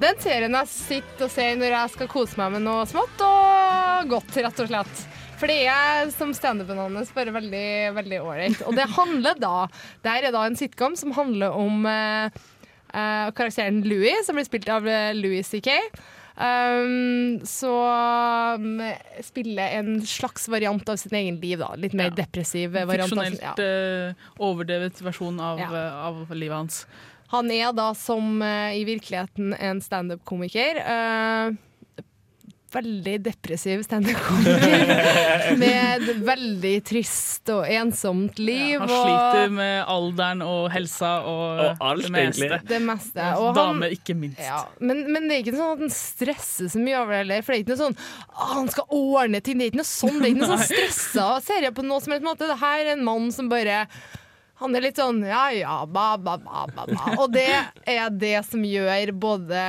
[0.02, 4.10] den serien jeg sitter og ser når jeg skal kose meg med noe smått og
[4.16, 5.04] godt, rett og slett.
[5.42, 7.68] For det er som standupen hans spør veldig
[7.98, 8.64] veldig ålreit.
[8.70, 9.68] Og det handler da
[10.04, 12.42] Det her er da en sitcom som handler om eh,
[12.94, 15.80] eh, karakteren Louis, som blir spilt av eh, Louis C.K.
[16.42, 18.80] Um, som
[19.22, 21.58] spiller en slags variant av sitt egen liv.
[21.60, 23.18] da Litt mer depressiv variant.
[23.18, 23.56] av ja.
[23.66, 25.84] Eh, overdrevet versjon av, ja.
[26.06, 26.86] av livet hans.
[27.34, 30.82] Han er da som eh, i virkeligheten en standup-komiker.
[30.86, 31.60] eh,
[32.74, 35.58] veldig depressiv standup-komiker.
[35.62, 38.80] med et veldig trist og ensomt liv.
[38.80, 42.46] Han og- sliter med alderen og helsa og, Og alt, det meste.
[42.48, 42.62] egentlig.
[42.72, 43.28] Det meste.
[43.42, 44.40] Og han- ikke minst.
[44.46, 47.42] Ja, men, men det er ikke sånn at han stresser så mye over det heller.
[47.46, 48.00] For det er ikke noe sånn
[48.32, 49.60] «Å, han skal ordne ting.
[49.60, 50.18] Det er ikke noe sånn.
[50.22, 52.50] Det er ikke noe sånn stressa serie på noe som helst måte.
[52.52, 53.86] Det her er en mann som bare
[54.62, 57.06] han er litt sånn ja ja, ba, ba, ba, ba, ba.
[57.18, 57.48] Og det
[57.90, 59.64] er det som gjør både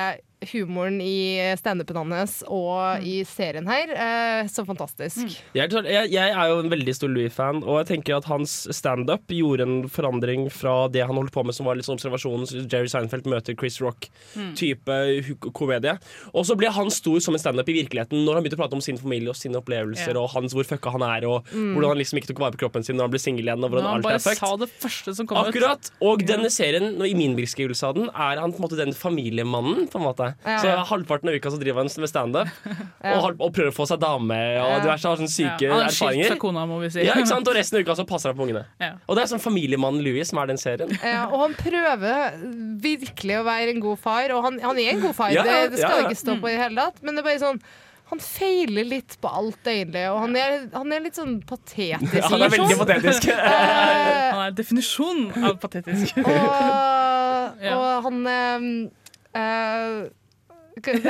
[0.52, 5.18] humoren i standupen hans og i serien her eh, så fantastisk.
[5.54, 9.30] Jeg, jeg, jeg er jo en veldig stor Louis-fan, og jeg tenker at hans standup
[9.32, 12.90] gjorde en forandring fra det han holdt på med, som var litt sånn observasjonen Jerry
[12.90, 13.86] Seinfeld møter Chris Mm.
[13.88, 15.94] Rock-type hu- komedie.
[16.36, 18.76] Og så ble han stor som en standup i virkeligheten når han begynte å prate
[18.76, 20.20] om sin familie og sine opplevelser, Ja.
[20.20, 21.74] og hans hvor fucka han er, og Mm.
[21.74, 23.70] hvordan han liksom ikke tok vare på kroppen sin når han ble singel igjen, og
[23.70, 24.38] hvordan alt er fucked.
[24.38, 25.48] sa det første som kom ut.
[25.54, 25.90] Akkurat.
[26.00, 29.88] Og denne serien, i min beskrivelse av den, er han på en måte den familiemannen.
[29.90, 30.56] på en måte Ja.
[30.62, 32.48] Så halvparten av uka så driver han med standup
[33.04, 33.18] Ja.
[33.18, 34.80] og, og prøver å få seg dame og Ja.
[34.84, 36.38] diverse har sånne syke Ja, han er erfaringer.
[36.42, 37.04] kona, må vi si.
[37.06, 37.48] Ja, ikke sant?
[37.48, 38.64] Og resten av uka så passer han på ungene.
[38.82, 38.92] Ja.
[39.06, 40.90] Og det er sånn familiemannen Louis som er den serien.
[41.02, 42.36] Ja, og han prøver
[42.82, 45.32] virkelig å være en god far, og han, han er en god far.
[45.34, 46.10] Ja, det, det skal ja, ja.
[46.10, 47.02] ikke stå på i det hele tatt.
[47.02, 47.62] Men det er bare sånn
[48.12, 50.02] han feiler litt på alt, egentlig.
[50.12, 52.12] Og han er, han er litt sånn patetisk.
[52.18, 53.30] Ja, han er veldig patetisk.
[54.32, 56.18] Han er definisjonen av patetisk.
[56.20, 58.66] og, og han eh,
[59.40, 59.96] eh,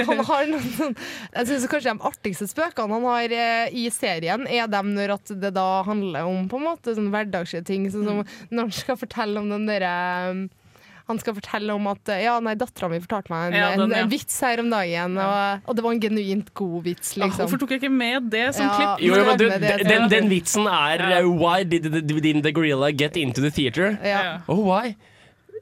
[0.09, 4.67] Han har noen Jeg synes kanskje de artigste spøkene han har eh, i serien, er
[4.73, 7.87] dem når at det da handler om på en måte sånn hverdagslige ting.
[7.93, 9.95] Sånn som når han skal fortelle om den derre
[10.33, 10.43] um,
[11.11, 14.05] han skal fortelle om at Ja, nei, dattera mi fortalte meg en, Ja, den, ja.
[14.05, 17.43] en vits her om dagen, og, og det var en genuint god vits, Ah, liksom.
[17.43, 19.03] Hvorfor tok jeg ikke med det som Ja, klipp?
[19.09, 19.49] Jo, jo, men du,
[19.91, 23.97] den, den vitsen er Why did the, didn't the gorilla get into the theater?
[24.07, 24.41] Ja.
[24.47, 24.95] Oh, why?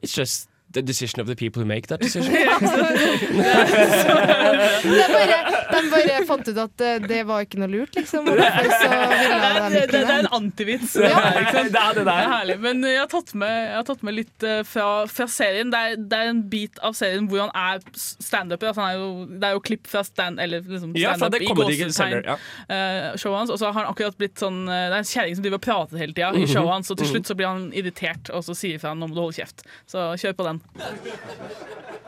[0.01, 2.33] It's just the decision of the people who make that decision.
[2.33, 2.39] De
[5.07, 8.25] bare, de bare fant ut at eh, det var ikke noe lurt, liksom.
[8.27, 10.95] Så ville det, de det, det er en antivits.
[10.95, 11.09] Ja.
[11.09, 11.69] Det er.
[11.71, 12.29] Det er der.
[12.31, 12.57] herlig.
[12.63, 15.71] Men jeg har tatt med, har tatt med litt eh, fra, fra serien.
[15.73, 18.71] Det er, det er en bit av serien hvor han er standuper.
[18.71, 21.39] Altså han er jo- det er jo klipp fra stand, eller liksom Ja, fra standup
[21.39, 22.23] det i comedy gåsetegn.
[22.25, 22.37] ja.
[22.75, 23.49] eh, showet hans.
[23.55, 25.65] Og så har han akkurat blitt sånn eh, Det er en kjerring som driver og
[25.65, 26.51] prater hele tida i Mhm.
[26.53, 27.13] showet hans, og til Mhm.
[27.15, 29.63] slutt så blir han irritert og så sier fra nå må du holde kjeft.
[29.87, 30.61] Så kjør på den.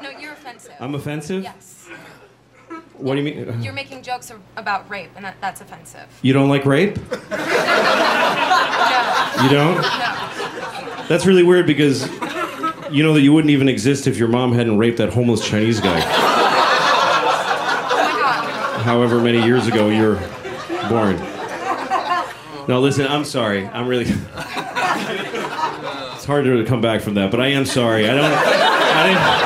[0.01, 0.73] No, you're offensive.
[0.79, 1.43] I'm offensive?
[1.43, 1.87] Yes.
[3.03, 3.61] What do you mean?
[3.61, 6.07] You're making jokes about rape, and that, that's offensive.
[6.21, 6.95] You don't like rape?
[7.11, 7.37] no.
[9.43, 9.75] You don't?
[9.75, 11.05] No.
[11.09, 12.09] That's really weird because
[12.89, 15.81] you know that you wouldn't even exist if your mom hadn't raped that homeless Chinese
[15.81, 15.99] guy.
[17.95, 18.81] Oh my god.
[18.83, 20.15] However many years ago you're
[20.87, 21.17] born.
[22.69, 23.67] No, listen, I'm sorry.
[23.67, 24.05] I'm really.
[26.15, 28.09] It's hard to come back from that, but I am sorry.
[28.09, 28.23] I don't.
[28.23, 29.42] I didn't.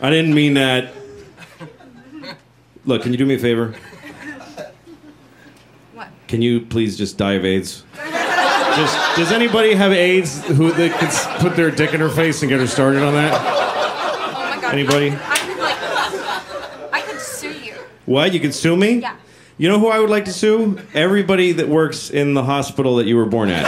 [0.00, 0.92] I didn't mean that.
[2.84, 3.74] Look, can you do me a favor?
[5.94, 6.08] What?
[6.28, 7.82] Can you please just die of AIDS?
[7.94, 12.50] Just, does anybody have AIDS who they could put their dick in her face and
[12.50, 13.32] get her started on that?
[13.32, 14.74] Oh my god.
[14.74, 15.16] Anybody?
[15.18, 17.74] I could like, I could sue you.
[18.04, 18.34] What?
[18.34, 18.98] You can sue me?
[18.98, 19.16] Yeah.
[19.56, 20.78] You know who I would like to sue?
[20.92, 23.64] Everybody that works in the hospital that you were born at.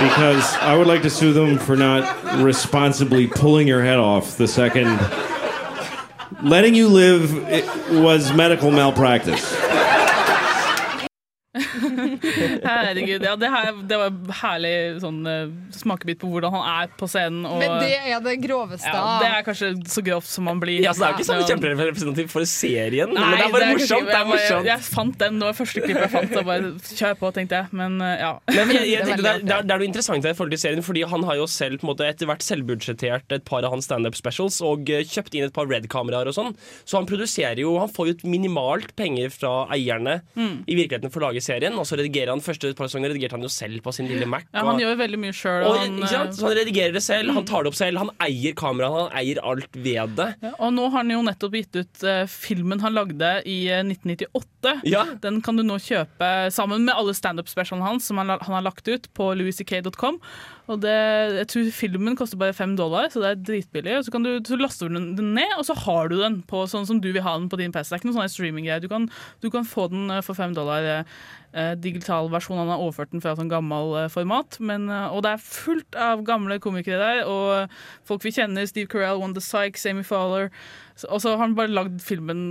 [0.00, 4.46] Because I would like to sue them for not responsibly pulling your head off the
[4.46, 4.98] second.
[6.42, 7.32] Letting you live
[7.90, 9.54] was medical malpractice.
[11.76, 14.72] Herregud, ja, det, her, det var herlig
[15.02, 17.44] sånn eh, smakebit på hvordan han er på scenen.
[17.48, 18.90] Og, Men det er det groveste.
[18.92, 20.80] ja, det er kanskje så grovt som man blir.
[20.84, 21.48] Ja, så Det er jo ikke sånn Ja.
[21.52, 24.06] kjemperepresentativt for serien, Nei, men det er bare kanskje morsomt.
[24.06, 24.66] Det er jeg, bare- morsomt.
[24.70, 26.36] jeg fant den, det var første klippet jeg fant.
[26.36, 27.66] Og bare kjør på, tenkte jeg.
[27.82, 28.32] Men eh, ja.
[28.50, 30.62] Men jeg, jeg, Det er det, er, det, er, er noe interessant i forhold til
[30.62, 33.70] serien, fordi han har jo selv på en måte etter hvert selvbudsjettert et par av
[33.76, 36.54] hans standup specials og eh, kjøpt inn et par Red-kameraer og sånn.
[36.84, 40.64] Så han produserer jo Han får jo minimalt penger fra eierne Mm.
[40.68, 43.42] i virkeligheten for å lage serien, og så redigerer han første par sesonger redigerte han
[43.42, 44.44] jo selv på sin lille Mac.
[44.54, 46.34] Ja, han og- gjør veldig mye selv, og, ikke sant?
[46.38, 49.42] Så han redigerer det selv, han tar det opp selv, han eier kameraet, han eier
[49.42, 50.28] alt ved det.
[50.42, 53.82] Ja, og nå har han jo nettopp gitt ut uh, filmen han lagde i uh,
[53.84, 54.80] 1998.
[54.88, 55.04] Ja.
[55.22, 58.86] Den kan du nå kjøpe sammen med alle standup-specialene hans som han, han har lagt
[58.88, 60.20] ut på louisck.com.
[60.66, 60.94] Og det,
[61.36, 63.92] jeg tror filmen koster bare fem dollar, så det er dritbillig.
[64.00, 66.64] Og så, kan du, så laster du den ned, og så har du den på
[66.66, 67.92] sånn som du vil ha den på din PC.
[67.92, 68.82] Det er ikke noe sånn streaminggreier.
[68.82, 69.06] Du, kan-
[69.44, 70.82] du kan få den eh, for fem dollar.
[70.82, 71.45] eh, eh,
[71.80, 72.58] digital versjon.
[72.60, 74.58] Han har overført den fra sånn gammel eh, format.
[74.60, 77.78] Men, eh, og det er fullt av gamle komikere der, og
[78.08, 78.68] folk vi kjenner.
[78.68, 80.50] Steve Carell, Wanda Sykes, Amy Fowler.
[81.10, 82.44] Og så har han bare lagd filmen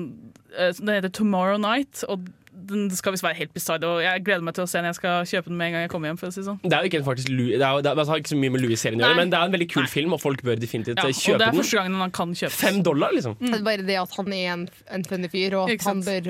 [0.56, 2.03] som heter Tomorrow Night.
[2.10, 3.84] Og den skal visst være helt bisarr.
[3.86, 4.88] Og jeg gleder meg til å se den.
[4.89, 6.20] Jeg skal kjøpe den med en gang jeg kommer hjem.
[6.22, 6.60] For å si det sånn.
[6.64, 9.01] Det er jo ikke faktisk det, er det, er, har ikke så mye med Louis-serien
[9.01, 11.36] å gjøre, men det er en veldig kul film, og folk bør definitivt Ja, den
[11.36, 13.36] og det er første gangen han kan kjøpe Fem dollar, liksom.
[13.41, 14.66] Det er bare det at han er en,
[14.97, 16.30] en funny fyr, og at han bør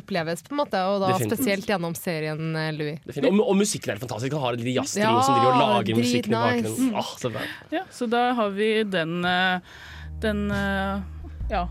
[0.00, 0.80] oppleves, på en måte.
[0.90, 1.38] Og da Definitivt.
[1.40, 3.00] spesielt gjennom serien eh, Louis.
[3.12, 3.28] Er.
[3.28, 4.36] Og, og musikken er fantastisk.
[4.36, 6.72] Han har en liten jazztrio Ja, som driver og lager musikken i dritnice.
[6.72, 6.94] bakgrunnen.
[6.96, 7.32] Ah, så.
[7.74, 9.76] Ja, så da har vi den eh,
[10.22, 11.04] Den eh,
[11.52, 11.66] Ja.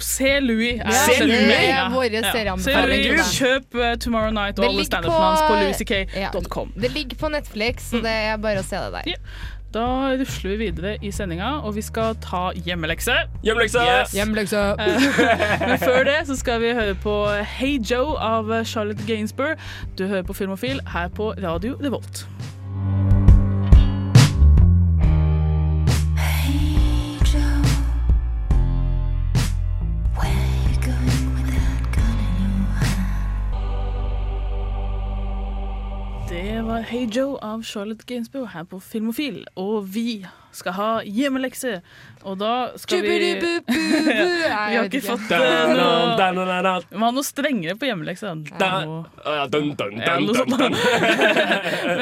[0.00, 0.76] Se Louis.
[0.78, 1.50] Ja, Se Louis.
[1.68, 1.88] Ja.
[1.88, 2.56] Ja.
[2.58, 6.72] Se Louis, Kjøp uh, Tomorrow Night og alle standupene hans på ja, louisck.com.
[6.76, 9.20] det ligger på Netflix, så det er bare å se det der.
[9.74, 13.16] Da rusler vi videre i sendinga, og vi skal ta hjemmelekse.
[13.42, 13.82] Hjemmelekse!
[13.82, 14.14] Yes.
[14.14, 14.60] Hjemmelekse!
[14.78, 15.08] Eh,
[15.68, 17.16] Men før det så skal vi høre på
[17.56, 19.58] Hey Joe av Charlotte Gainsbourg.
[19.98, 22.26] Du hører på Filmofil her på Radio Revolt.
[36.44, 39.46] Det var Hey Joe av Charlotte Gainsbow her på Filmofil.
[39.56, 41.78] Og vi skal ha hjemmelekse.
[42.28, 47.78] Og da skal vi Vi har ikke fått eh, noe Vi må ha noe strengere
[47.80, 48.34] på hjemmelekse.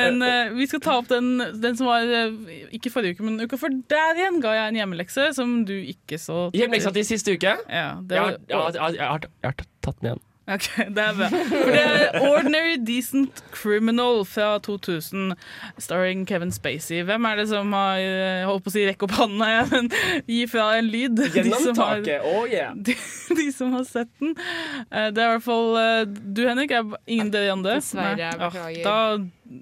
[0.01, 0.26] Men
[0.59, 1.30] vi skal ta opp den,
[1.62, 2.34] den som var eh,
[2.74, 6.18] ikke forrige uke, men uka før der igjen ga jeg en hjemmelekse som du ikke
[6.18, 7.55] så Hjemmeleksa til siste uke?
[7.70, 10.28] Ja, det Jeg har, jeg, har, jeg, har, jeg har tatt den igjen.
[10.53, 11.29] Ok, det er bra.
[11.49, 15.33] For det er Ordinary Decent Criminal fra 2000,
[15.81, 17.03] starring Kevin Spacey.
[17.09, 19.91] Hvem er det som har jeg holdt på å si rekke opp hånda, ja, men
[20.29, 21.23] gi fra en lyd?
[21.35, 22.25] Gjennom taket.
[22.29, 22.75] Oh, yeah.
[22.77, 22.97] de,
[23.39, 24.35] de som har sett den.
[24.91, 26.75] Eh, Det er i hvert fall eh, du, Henrik.
[26.77, 27.79] Er ingen dere andre?
[27.81, 28.83] Dessverre, jeg beklager.
[28.83, 28.99] Ja,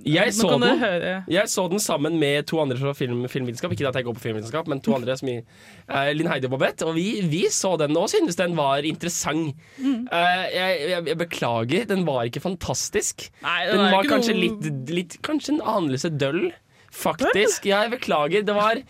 [0.06, 0.78] Jeg så, den.
[0.78, 1.12] høre.
[1.28, 3.72] jeg så den sammen med to andre fra film, filmvitenskap.
[3.74, 6.54] Ikke at jeg går på filmvitenskap, men to andre som i uh, Linn Heidi og
[6.54, 6.86] Babette.
[6.86, 9.56] Og vi, vi så den og syntes den var interessant.
[9.78, 10.06] Mm.
[10.12, 13.28] Uh, jeg, jeg, jeg beklager, den var ikke fantastisk.
[13.42, 16.52] Nei, den den var kanskje noe- litt, litt Kanskje en anelse døll,
[16.94, 17.66] faktisk.
[17.68, 18.46] Ja, jeg beklager.
[18.46, 18.84] Det var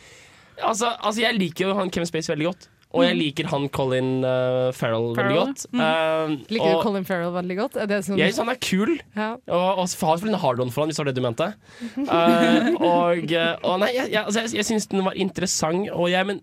[0.60, 2.66] Altså, altså jeg liker jo han Kevin Space veldig godt.
[2.92, 3.18] Og jeg Mm.
[3.20, 5.66] liker han Colin uh, Farrell veldig godt.
[5.70, 5.78] mm.
[5.80, 7.76] Uh, Liker du og- Colin Farrell veldig godt?
[7.76, 8.96] Er det sånn jeg synes han er kul.
[9.16, 9.28] Ja.
[9.46, 11.48] Og, og har selvfølgelig en hard-on for han, hvis det var det du mente.
[11.96, 13.32] Uh, og,
[13.62, 16.40] og nei, jeg, jeg, altså, jeg, jeg syns den var interessant, og jeg, men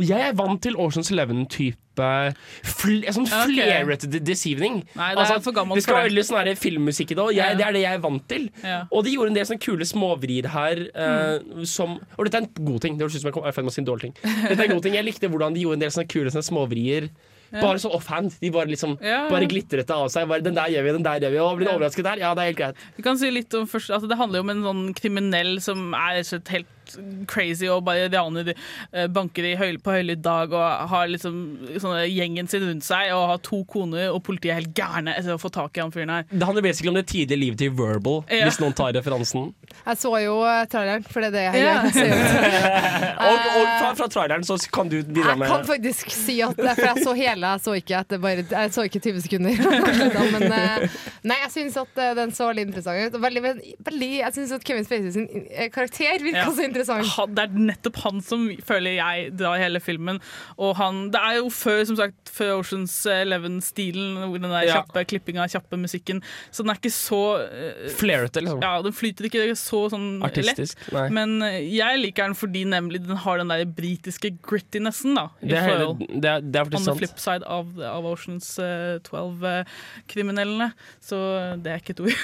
[0.00, 4.82] jeg er vant til Oceans Eleven-type fl sånn flerete This deceiving.
[4.96, 7.54] Nei, det for det skal være veldig sånn filmmusikk i det, og jeg, Ja.
[7.58, 8.48] det er det jeg er vant til.
[8.64, 8.84] Ja.
[8.90, 10.82] Og de gjorde en del sånne kule småvrier her.
[10.96, 12.96] uh, som, og dette er en god ting.
[12.98, 14.14] Det høres ut som jeg kom- er i ferd med å si en dårlig ting.
[14.22, 14.94] Dette er en god ting.
[14.94, 17.10] Jeg likte hvordan de gjorde en del sånne kule sånne småvrier.
[17.52, 17.60] Ja.
[17.60, 18.32] Bare så offhand.
[18.40, 19.28] De bare liksom Ja, ja.
[19.28, 20.26] Bare glitrete av seg.
[20.26, 21.38] Bare, den der gjør vi, den der gjør vi.
[21.38, 21.76] Og blir Ja.
[21.76, 22.16] overrasket der?
[22.18, 22.76] Ja, det er helt greit.
[22.96, 25.92] Vi kan si litt om først, altså Det handler jo om en sånn kriminell som
[25.94, 26.48] er et slett
[26.96, 31.36] helt crazy og bare raner eh, banker i høy, på høylytt dag og har liksom
[31.80, 35.34] sånne gjengen sin rundt seg og har to koner, og politiet er helt gærne etter
[35.36, 36.26] å få tak i han fyren her.
[36.30, 38.44] Det handler basically om det tidlige livet til Verbal, Ja.
[38.46, 39.52] hvis noen tar referansen.
[39.86, 41.82] Jeg så jo eh, traileren, for det er det jeg Ja.
[41.82, 41.92] gjør.
[41.92, 46.56] Jeg og og fra, fra traileren så kan du bidra Jeg kan faktisk si at
[46.56, 49.52] For jeg så hele, jeg så ikke, etter bare, jeg så ikke 20 sekunder.
[50.32, 50.86] Men eh,
[51.28, 53.20] nei, jeg syns at eh, den så litt interessant ut.
[53.22, 53.42] Veldig,
[53.86, 56.50] veldig, jeg syns at Kevin Spacey sin eh, karakter virka Ja.
[56.50, 56.80] så interessant.
[56.88, 60.18] Han, det er nettopp han som føler jeg drar hele filmen.
[60.58, 64.78] Og han, det er jo før som sagt før Oceans Eleven-stilen, den der Ja.
[64.80, 66.22] kjappe klippinga, kjappe musikken.
[66.50, 68.62] Så den er ikke så uh, Flairete, liksom.
[68.64, 71.02] Ja, den flyter ikke så sånn Artistisk, nei.
[71.04, 71.12] lett.
[71.18, 75.26] Men eh, jeg liker den fordi nemlig den har den der britiske grittinessen, da.
[75.42, 78.48] i Det er, hele, det er, det er On the flip side av, av Oceans
[78.62, 80.70] eh, 12-kriminellene.
[81.04, 81.20] Så
[81.62, 82.16] det er ikke et ord.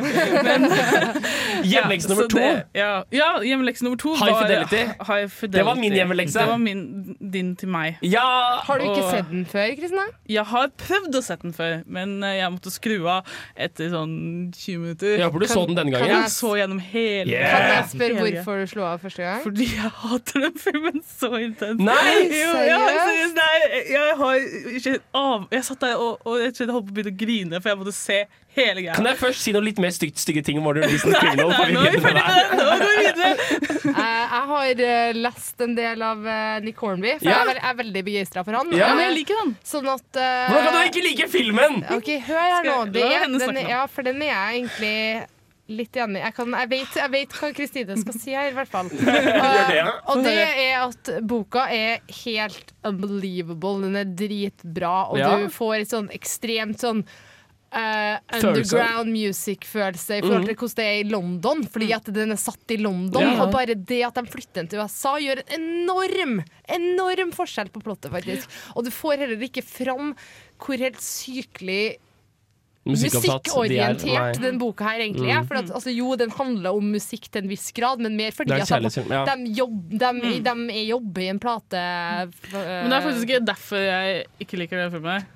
[0.48, 0.66] Men,
[1.68, 2.40] Hjemmelekse nummer to.
[2.40, 4.82] det- Ja, ja hjemmelekse nummer to High var Fidelity.
[5.10, 5.56] High Fidelity.
[5.58, 6.38] Det var min hjemmelekse.
[6.40, 6.82] Det var min,
[7.36, 7.98] din til meg.
[8.06, 8.24] Ja!
[8.66, 10.06] Har du ikke Og- sett den før, Kristina?
[10.30, 13.28] Jeg har prøvd å sette den før, men eh, jeg måtte skru av
[13.60, 14.14] etter sånn
[14.56, 15.16] 20 minutter.
[15.20, 16.14] Ja, for du så den denne gangen.
[16.16, 17.50] Jeg så gjennom hele Yeah.
[17.52, 19.42] Kan jeg spørre hvorfor du slo av første gang?
[19.44, 21.82] Fordi jeg hater den filmen så intenst.
[21.84, 23.34] Nei, jo, seriøst?
[23.36, 23.56] nei,
[23.92, 24.34] jeg har
[24.80, 27.70] ikke av Jeg satt der og, og jeg holdt på å begynne å grine, for
[27.74, 28.18] jeg måtte se
[28.56, 28.94] hele greia.
[28.96, 31.52] Kan jeg først si noe litt mer stygt, stygge ting om Warner of Criminal?
[31.54, 32.46] Nei, nå er vi ferdig med det.
[32.58, 33.89] Nå går vi videre.
[33.90, 37.40] Eh, jeg har eh, lest en del av eh, Nick Hornby, for Ja.
[37.44, 38.70] jeg er, jeg er veldig begeistra for han.
[38.76, 39.56] Ja, men jeg liker den.
[39.66, 41.82] Sånn at uh, Hvordan kan du ikke like filmen?
[41.96, 42.78] OK, hør her nå.
[42.94, 45.26] Det den ja, for den er jeg egentlig
[45.70, 46.22] litt enig i.
[46.24, 48.88] Jeg, kan- jeg, vet, jeg vet hva Kristine skal si her, i hvert fall.
[49.00, 53.84] Uh, og det er at boka er helt unbelievable.
[53.86, 55.30] Den er dritbra, og Ja.
[55.38, 57.04] du får et sånn ekstremt sånn
[57.72, 58.76] eh, Følelse.
[58.76, 62.74] underground music-følelse i forhold til hvordan det er i London, fordi at den er satt
[62.74, 63.22] i London.
[63.22, 63.38] Ja.
[63.44, 66.40] Og bare det at de flytter den til USA, gjør en enorm
[66.70, 68.60] enorm forskjell på plottet, faktisk.
[68.74, 70.14] Og du får heller ikke fram
[70.60, 71.96] hvor helt sykelig
[72.88, 75.42] musikkorientert de er- den boka her egentlig er.
[75.42, 75.48] Mm.
[75.48, 78.52] For at, altså, jo, den handler om musikk til en viss grad, men mer fordi
[78.52, 79.24] at de, ja.
[79.24, 81.82] de, jobb, de, de er jobber i en plate
[82.52, 85.26] Men det er faktisk ikke derfor jeg ikke liker den filmen.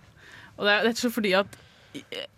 [0.57, 1.61] Og det er rett og slett fordi at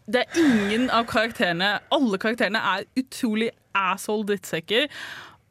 [0.07, 4.87] det er ingen av karakterene Alle karakterene er utrolig asshole drittsekker.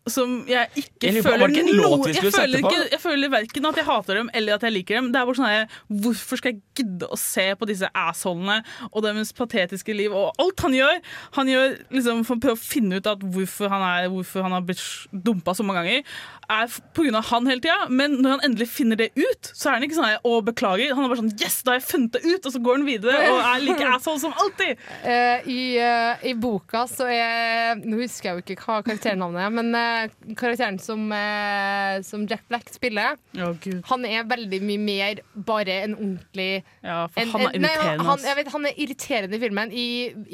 [0.06, 3.88] Som jeg ikke Jeg føler ikke noe jeg føler, ikke, jeg føler verken at jeg
[3.88, 5.10] hater dem eller at jeg liker dem.
[5.14, 8.60] Det er bare sånn her, Hvorfor skal jeg gidde å se på disse assholene
[8.92, 11.02] og deres patetiske liv og alt han gjør?
[11.40, 14.56] Han gjør liksom for å prøve å finne ut at hvorfor han, er, hvorfor han
[14.56, 14.84] har blitt
[15.26, 16.84] dumpa så mange ganger, er pga.
[16.96, 17.90] på grunn av han hele tida.
[17.90, 20.94] Men når han endelig finner det ut, så er han ikke sånn her, å beklager.
[20.96, 22.46] Han er bare sånn Yes, da har jeg funnet det ut!
[22.46, 24.82] Og så går han videre og er like asshole som alltid.
[25.02, 29.54] Uh, i, uh, I boka så er Nå husker jeg jo ikke hva karakternavnet er,
[29.56, 29.95] men eh,
[30.38, 33.82] karakteren som, eh, som Jack Black spiller, oh, Gud.
[33.90, 37.98] han er veldig mye mer bare en ordentlig Ja, for en, han er irriterende.
[37.98, 39.74] nei, han, jeg vet, han er irriterende i filmen.
[39.74, 39.88] I,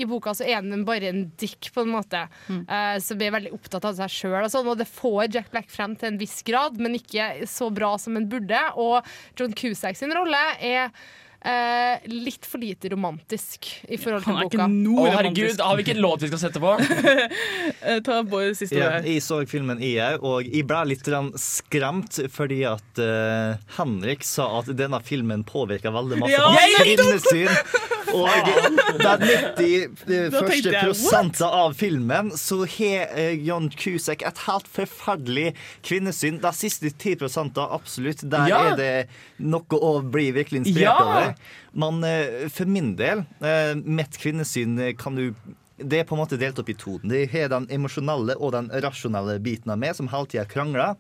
[0.04, 2.26] I boka så er han bare en dick, på en måte.
[2.48, 2.64] Mm.
[2.70, 4.38] Uh, som er veldig opptatt av seg sjøl.
[4.44, 7.72] Og, sånn, og det får Jack Black frem til en viss grad, men ikke så
[7.74, 8.62] bra som en burde.
[8.82, 9.02] Og
[9.40, 10.92] John Cusack sin rolle er
[11.46, 14.68] eh, litt for lite romantisk i forhold til Han er boka.
[14.68, 16.76] ikke Å, herregud, har vi ikke en låt vi skal sette på?
[17.82, 21.08] Eh, Ta Bård siste Ja, ord jeg så filmen òg, og jeg ble litt
[21.42, 27.50] skremt fordi at uh, Henrik sa at denne filmen påvirka veldig masse Ja, hans kvinnesyn.
[28.12, 34.22] Og den 90 Da tenkte første jeg, prosenter av filmen så har eh, John Cusack
[34.28, 35.54] et helt forferdelig
[35.88, 36.42] kvinnesyn.
[36.44, 37.18] De siste 10
[37.72, 38.26] absolutt.
[38.30, 38.60] Der Ja.
[38.74, 38.92] er det
[39.40, 40.98] noe å bli virkelig inspirert Ja.
[41.00, 41.31] over.
[41.74, 45.32] Men eh, for min del, eh, mitt kvinnesyn eh, kan du
[45.82, 47.00] det er på en måte delt opp i to.
[47.02, 50.94] Det er den emosjonelle og den rasjonelle biten av meg, som hele tida krangler.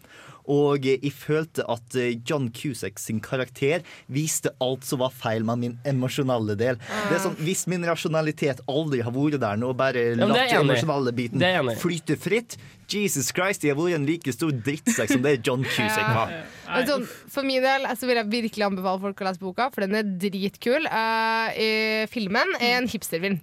[0.50, 5.46] Og eh, jeg følte at eh, John Cusack sin karakter viste alt som var feil
[5.48, 6.80] med min emosjonelle del.
[6.82, 10.66] Det er sånn, Hvis min rasjonalitet aldri har vært der nå, bare Ja, latt den
[10.66, 12.58] emosjonelle biten flyte fritt
[12.92, 16.34] Jesus Christ, jeg har vært en like stor drittsekk som det John Cusack var.
[16.66, 16.82] Ja.
[16.88, 19.98] Sånn, for min del så vil jeg virkelig anbefale folk å lese boka, for den
[20.00, 20.88] er dritkul.
[20.92, 23.40] Uh, filmen er en hipsterfilm.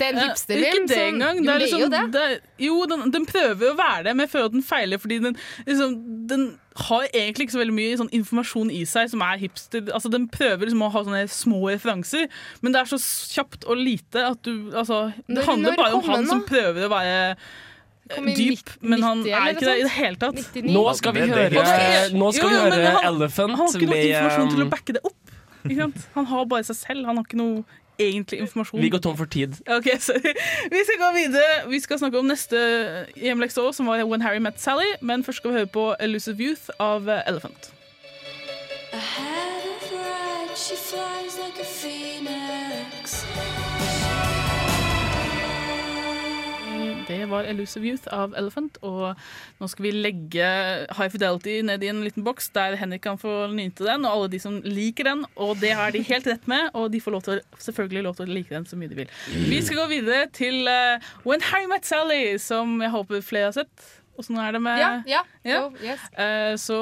[0.00, 1.36] Det er en Eh, hipsterfilm Ikke det engang.
[1.36, 2.02] Jo, Det er det er liksom, jo det.
[2.14, 4.98] det er- jo, den, den prøver å være det, men jeg føler at den feiler
[5.02, 5.36] fordi den,
[5.66, 5.94] liksom,
[6.30, 6.44] den
[6.80, 9.90] har egentlig ikke så veldig mye sånn informasjon i seg som er hipster.
[9.92, 12.28] Altså, den prøver liksom å ha sånne små referanser,
[12.62, 12.98] men det er så
[13.36, 17.36] kjapt og lite at du altså, Det handler bare om han som prøver å være
[18.10, 20.34] dyp, men han 90 er ikke det i det hele tatt.
[20.40, 20.72] 99.
[20.74, 21.50] Nå skal vi høre,
[22.16, 24.66] nå skal Jo, vi jo, høre han- Elephant Han har ikke noe informasjon til å
[24.66, 25.16] um, backe det opp.
[25.64, 26.06] Ikke sant?
[26.14, 27.04] Han har bare seg selv.
[27.06, 27.64] Han har ikke noe
[28.00, 28.80] egentlig informasjon.
[28.82, 29.56] Vi går tom for tid.
[29.68, 30.34] Ok, sorry.
[30.74, 31.50] Vi skal gå videre.
[31.70, 32.56] Vi skal snakke om neste
[33.16, 34.88] hjemlekse som var When Harry Met Sally.
[35.00, 37.72] Men først skal vi høre på Elusive Youth av Elephant.
[38.92, 42.39] I had a bride, she flies like a phoenix.
[47.10, 49.18] Det var Elusive Youth av Elephant, og
[49.60, 50.46] nå skal vi legge
[50.94, 54.30] High Fidelity ned i en liten boks der Henrik kan få nyte den, og alle
[54.32, 57.24] de som liker den, og det har de helt rett med, og de får lov
[57.26, 59.14] til, selvfølgelig lov til å like den så mye de vil.
[59.50, 63.58] Vi skal gå videre til uh, When Harry Met Sally, som jeg håper flere har
[63.58, 63.88] sett.
[64.20, 65.20] Åssen er det med Ja, ja.
[65.48, 65.60] Ja.
[65.62, 66.02] Jo, yes.
[66.14, 66.78] uh, Så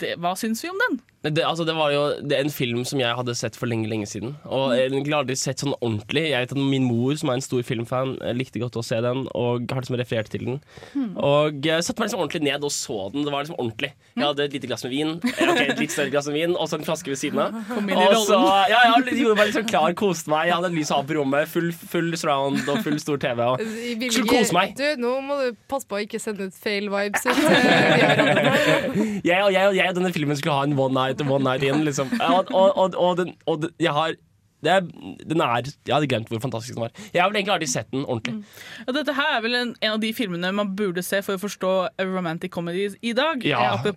[0.00, 1.00] det, hva syns vi om den?
[1.20, 3.90] Det, altså, det var jo det er en film som jeg hadde sett for lenge
[3.90, 4.38] lenge siden.
[4.48, 6.30] Og jeg har aldri sett sånn ordentlig.
[6.30, 8.96] Jeg vet at Min mor, som er en stor filmfan, eh, likte godt å se
[9.04, 10.60] den og har liksom referert til den.
[10.94, 11.10] Hmm.
[11.20, 13.26] Og jeg satte meg liksom ordentlig ned og så den.
[13.26, 13.90] Det var liksom ordentlig.
[14.16, 16.56] Jeg hadde et lite glass med vin, okay, ok, et litt større glass med vin
[16.56, 17.58] og så en flaske ved siden av.
[17.76, 18.40] Og så,
[18.72, 20.48] ja, ja, gjorde meg liksom klar, koste meg.
[20.48, 23.44] Jeg hadde lys av på rommet, full, full surround og full stor TV.
[23.44, 23.60] Og
[24.08, 24.72] skulle kose meg.
[24.78, 27.44] Du, nå må du passe på å ikke sende ut feil vibes ut.
[27.44, 29.20] eh, via radioen.
[29.26, 31.62] jeg, og jeg, og jeg og denne filmen skulle ha en one night one night
[31.62, 31.84] in.
[31.84, 32.10] Liksom.
[32.20, 34.14] Og, og, og, og, den, og den, jeg har
[34.62, 34.80] det er,
[35.26, 36.90] den er Jeg hadde glemt hvor fantastisk den var.
[37.14, 38.44] Jeg har vel egentlig aldri sett den ordentlig.
[38.86, 41.40] Ja, dette her er vel en, en av de filmene man burde se for å
[41.40, 41.70] forstå
[42.10, 43.42] romantic comedies i dag.
[43.46, 43.74] Ja.
[43.80, 43.92] Eh,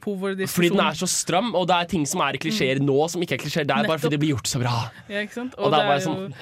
[0.47, 3.36] Fordi den er så stram, og det er ting som er klisjeer nå, som ikke
[3.38, 4.76] er klisjeer der, bare fordi det blir gjort så bra.
[5.11, 5.57] Ja, ikke sant?
[5.59, 6.34] Og det er bare jo- sånn,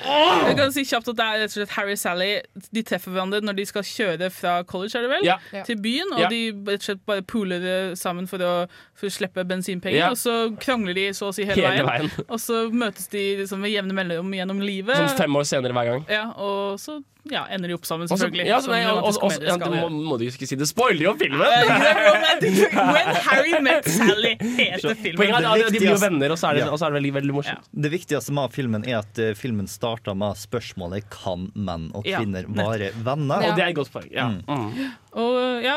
[0.48, 2.30] Jeg kan si kjapt at det er rett og slett Harry og Sally
[2.72, 5.38] De treffer hverandre når de skal kjøre fra college er det vel, Ja.
[5.66, 6.14] til byen.
[6.14, 6.30] Og Ja.
[6.30, 9.98] de rett og slett bare pooler det sammen for å, for å slippe bensinpenger.
[9.98, 10.10] Ja.
[10.12, 12.10] Og så krangler de så å si hele, Hele veien.
[12.10, 12.26] veien.
[12.30, 14.98] Og så møtes de liksom med jevne mellomrom gjennom livet.
[14.98, 16.06] Sånn fem år senere hver gang.
[16.12, 17.00] Ja, og så
[17.30, 18.48] ja, ender de opp sammen, selvfølgelig.
[18.56, 20.56] Også, ja, så- også, og- romantisk og- komedie ja, må, må du ikke si.
[20.56, 21.42] Det spoiler jo filmen!
[22.42, 25.18] When Harry Met Sally heter filmen.
[25.22, 26.72] Poenget er at de blir jo venner, og så er det, Ja.
[26.78, 27.70] så er det veldig, veldig morsomt.
[27.86, 32.46] Det viktigste med filmen er at eh, filmen starter med spørsmålet Kan menn og kvinner
[32.48, 33.42] være venner?
[33.42, 33.52] Ja.
[33.52, 34.10] Og det er et godt poeng.
[34.12, 34.28] Ja.
[34.48, 34.92] Mm.
[35.12, 35.74] Og ja,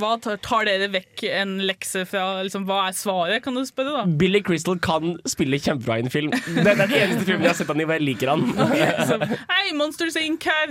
[0.00, 3.92] hva tar, tar dere vekk en lekse fra liksom, Hva er svaret, kan du spørre,
[4.00, 4.16] da?
[4.18, 6.32] Billy Crystal kan spille kjempebra i en film.
[6.34, 8.42] Det er den eneste filmen jeg har sett han i, hvor jeg liker han.
[9.08, 9.20] Så,
[9.52, 10.42] Hei, Monsters Inc.
[10.50, 10.65] her!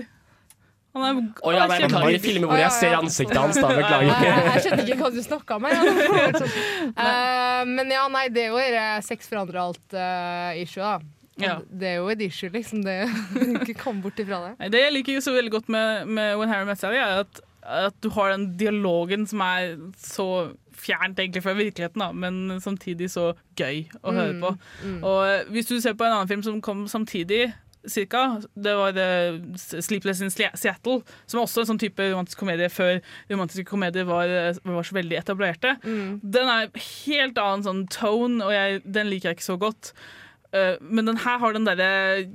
[0.96, 2.16] Han er, Å ja, men, jeg beklager.
[2.16, 3.72] I filmer hvor jeg ser ansiktet hans, da.
[3.76, 4.24] Beklager.
[4.24, 5.66] Jeg, skjønner ikke hva du snakka om.
[5.68, 6.40] her.
[7.06, 11.00] Eh, men ja, nei, det er jo dette sex forandrer alt-issue, da.
[11.42, 11.56] Ja.
[11.68, 12.84] Det er jo et issue, liksom.
[12.86, 12.96] Det
[13.66, 14.70] ikke kom bort ifra det.
[14.72, 17.42] Det jeg liker så veldig godt med, med When Harry Met Sally, er at,
[17.90, 20.30] at du har den dialogen som er så
[20.76, 23.30] fjernt egentlig fra virkeligheten, da, men samtidig så
[23.60, 24.50] gøy å høre Mm, på.
[24.86, 24.98] mm.
[25.08, 27.50] Og eh, hvis du ser på en annen film som kom samtidig,
[27.92, 29.08] cirka, det var det
[29.60, 33.00] Sleepless in Seattle, som er også en sånn type romantisk komedie før
[33.32, 34.32] romantiske komedier var,
[34.64, 35.76] var så veldig etablerte.
[35.86, 36.20] Mm.
[36.24, 39.94] Den er helt annen sånn tone, og jeg, den liker jeg ikke så godt.
[40.56, 42.26] Uh, men den her har den derre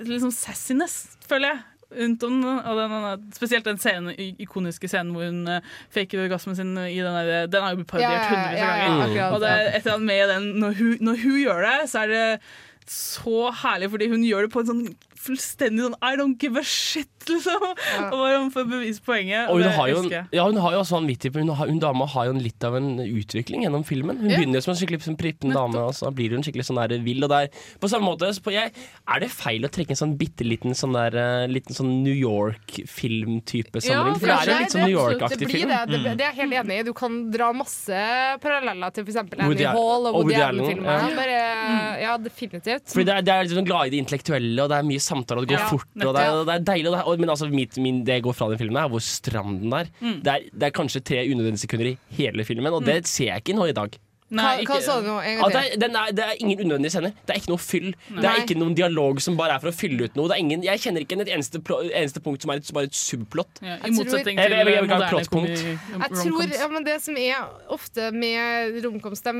[0.00, 1.66] liksom sassiness, føler jeg.
[1.90, 7.00] Rundt om den, spesielt den scenen, ikoniske scenen hvor hun uh, faker orgasmen sin i
[7.02, 9.24] den der, Den har jo parodiert hundrevis av ganger.
[9.26, 12.04] og det er et eller annet med den når hun, når hun gjør det, så
[12.04, 12.22] er det
[12.90, 14.84] så herlig, fordi hun gjør det på en sånn
[15.20, 17.60] fullstendig sånn I don't give a shit, liksom.
[17.60, 19.50] Og bare for å bevise poenget.
[19.52, 21.78] Og hun det har jo, en, ja, hun har jo også vanvittig Hun, har, hun
[21.82, 24.16] dama har jo en litt av en utvikling gjennom filmen.
[24.22, 24.38] Hun Ja.
[24.40, 26.96] begynner jo som en skikkelig som prippen dame, og så blir hun skikkelig sånn der
[27.04, 27.22] vill.
[27.26, 27.50] Og der,
[27.80, 28.72] på samme måte så på, jeg,
[29.10, 32.14] Er det feil å trekke en sånn bitte liten sånn der eh, Liten sånn New
[32.16, 34.18] York-filmtype sammenheng?
[34.20, 35.68] For det er jo litt sånn New York-aktig film.
[35.68, 36.16] Det, det, Mm.
[36.16, 36.82] det er jeg helt enig i.
[36.86, 38.00] Du kan dra masse
[38.40, 39.16] paralleller til f.eks.
[39.20, 40.90] Annie Al- Hall og Woody Woody Allen, Allen-filmer.
[40.90, 41.16] ja.
[41.20, 42.86] Bare, ja, definitivt.
[42.94, 45.42] Fordi det er, det er liksom glad i det intellektuelle, og det er mye samtale,
[45.42, 45.88] og det går Ja, fort.
[45.98, 46.90] Og det, er, det er deilig.
[46.90, 48.92] Og det er, og, men altså, mitt, min, det jeg går fra den filmen, er
[48.92, 49.90] hvor stram den er.
[50.00, 50.20] Mm.
[50.24, 53.44] Det, er det er kanskje tre unødvendige sekunder i hele filmen, og det ser jeg
[53.44, 54.00] ikke nå i dag.
[54.30, 55.16] Hva, hva sa du nå?
[55.26, 55.84] En gang det, til.
[55.84, 57.14] er, er, det er ingen unødvendige scener.
[57.26, 57.88] Det er ikke noe fyll.
[58.14, 60.30] Det er ikke noen dialog som bare er for å fylle ut noe.
[60.30, 62.98] Det er ingen, jeg kjenner ikke et eneste, eneste punkt som er et, bare et
[62.98, 63.58] subplott.
[63.64, 65.64] Ja, Jeg I motsetning til Jeg jeg plottpunkt.
[65.64, 69.34] Jeg tror ja, men Det som er ofte med romcoms, de,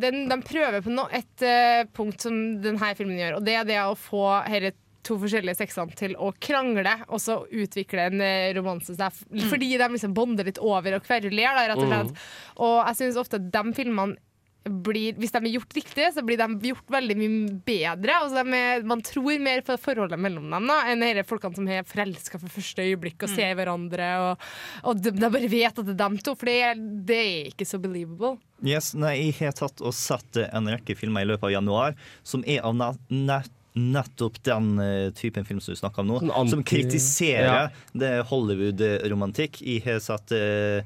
[0.00, 3.68] de, de prøver på no, et uh, punkt som denne filmen gjør, og det er
[3.68, 4.72] det å få disse
[5.04, 8.96] to forskjellige sexene til å krangle og så utvikle en eh, romanse.
[8.98, 9.24] seg.
[9.34, 12.14] er Fordi de liksom bonder litt over og kveruler, da, rett og slett.
[12.14, 12.62] Mm.
[12.66, 14.16] Og jeg syns ofte at de filmene
[14.64, 18.14] blir, hvis de er gjort riktig, så blir de gjort veldig mye bedre.
[18.16, 21.84] Altså er, man tror mer på forholdet mellom dem da, enn de folkene som er
[21.88, 23.34] forelska for første øyeblikk og Mm.
[23.36, 24.08] ser hverandre.
[24.24, 24.46] Og,
[24.88, 27.50] og de, de bare vet at det er dem to, for det er, det er
[27.52, 28.38] ikke så believable.
[28.64, 32.44] Yes, nei, jeg har tatt og sett en rekke filmer i løpet av januar som
[32.48, 36.50] er av nett Nettopp den eh, typen film som du snakker om nå, Sånn anti-
[36.50, 37.68] som kritiserer Ja.
[37.92, 39.60] det Hollywood-romantikk.
[39.66, 40.38] Jeg har sett eh,
[40.78, 40.84] eh,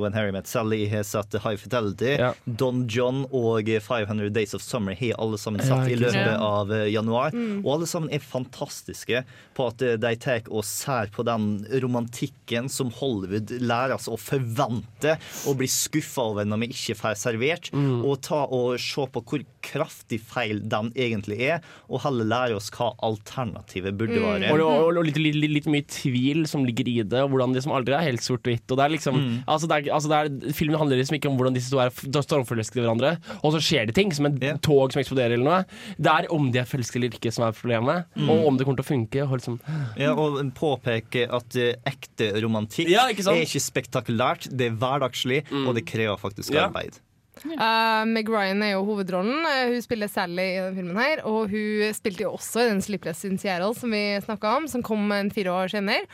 [0.00, 4.96] When Harry Met Sally, har satt High Fidelity, Don John og 500 Days of Summer
[4.98, 6.36] har alle sammen Ja, i løpet ja.
[6.44, 7.34] av eh, januar.
[7.34, 7.60] Mm.
[7.64, 9.22] Og alle sammen er fantastiske
[9.56, 11.48] på at eh, de tar og ser på den
[11.82, 15.16] romantikken som Hollywood lærer oss å forvente,
[15.48, 17.70] og blir skuffa over når vi ikke får servert.
[17.74, 18.02] Mm.
[18.06, 22.70] Og ta og se på hvor kraftig feil den egentlig er, og heller lære oss
[22.72, 24.52] hva alternativet burde være.
[24.54, 27.64] Og, og, og litt, litt, litt, mye tvil som ligger i det, og hvordan det
[27.66, 28.64] som aldri er helt sort-hvitt.
[28.70, 29.38] Og det er liksom, Mm.
[29.68, 31.90] Altså det er, altså det er, Filmen handler liksom ikke om hvordan disse to er
[31.92, 33.12] i hverandre,
[33.42, 35.64] og så skjer det ting, som en tog som eksploderer eller noe.
[35.98, 38.30] Det er om de er forelsket eller ikke som er problemet, Mm.
[38.30, 39.22] og om det kommer til å funke.
[39.28, 39.60] Og liksom,
[39.96, 45.44] Ja, og påpeke at uh, ekte romantikk Ja, ikke er ikke spektakulært, det er hverdagslig,
[45.66, 46.66] og det krever faktisk Ja.
[46.68, 46.98] arbeid.
[47.44, 49.44] Uh, Meg Ryan er jo hovedrollen.
[49.46, 50.96] Uh, hun spiller Sally i denne filmen.
[50.98, 54.66] her Og hun spilte jo også i den Sleepless in Seattle som vi snakka om,
[54.66, 56.06] som kom en fire år senere.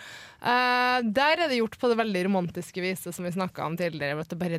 [0.45, 4.21] Uh, der er det gjort på det veldig romantiske viset som vi snakka om tidligere.
[4.21, 4.59] At det bare,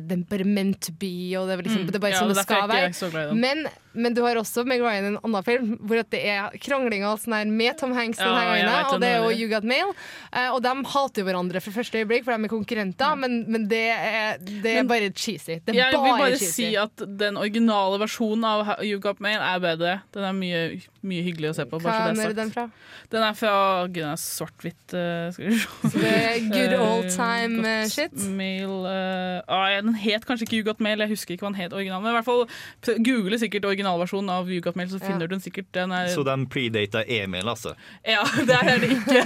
[0.98, 1.86] be, og det er, liksom, Mm.
[1.86, 3.34] det er bare Ja, sånn det skal være.
[3.38, 7.04] Men, men du har også Meg Ryan i en annen film hvor det er krangling
[7.06, 9.62] og sånn her med Tom Hanks Ja, gangen, vet og det er jo You Got
[9.64, 9.94] Mail.
[10.34, 13.68] Uh, og de hater jo hverandre fra første øyeblikk, for de er konkurrenter, men, men
[13.68, 15.60] det er, det er Men- bare cheesy.
[15.62, 16.52] Det er Jeg vil bare bare cheesy.
[16.52, 20.02] si at den originale versjonen av You Got Mail er bedre.
[20.12, 21.78] Den er mye, mye hyggelig å se på.
[21.80, 22.64] Hva Bare så er det er den fra?
[23.12, 23.54] Den er fra
[23.96, 24.84] den er svart-hvitt.
[24.92, 25.90] Uh, skal vi se.
[25.92, 26.14] Så det
[26.52, 28.26] good old time Eh, eh, Got shit?
[28.36, 31.52] Mail uh, ah, ja, Den het kanskje ikke You Got Mail, jeg husker ikke hva
[31.52, 32.04] den het originalen.
[32.04, 35.06] Men i hvert fall google sikkert originalversjonen av You Got Mail, så Ja.
[35.06, 35.70] finner du den sikkert.
[35.72, 37.74] Den er, Så den predata Emil, altså.
[38.06, 39.22] ja, det er det ikke.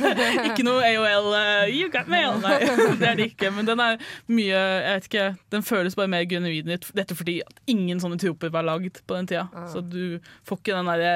[0.50, 2.38] Ikke noe AOL uh, You got mail.
[2.42, 2.58] Nei,
[3.00, 3.50] det er det ikke.
[3.54, 6.68] Men den er mye Jeg vet ikke, den føles bare mer genuin.
[6.70, 6.90] ut.
[6.96, 9.48] Dette fordi at ingen sånne troper var lagd på den tida.
[9.54, 9.66] Ah.
[9.70, 10.18] Så du
[10.48, 11.12] får ikke den derre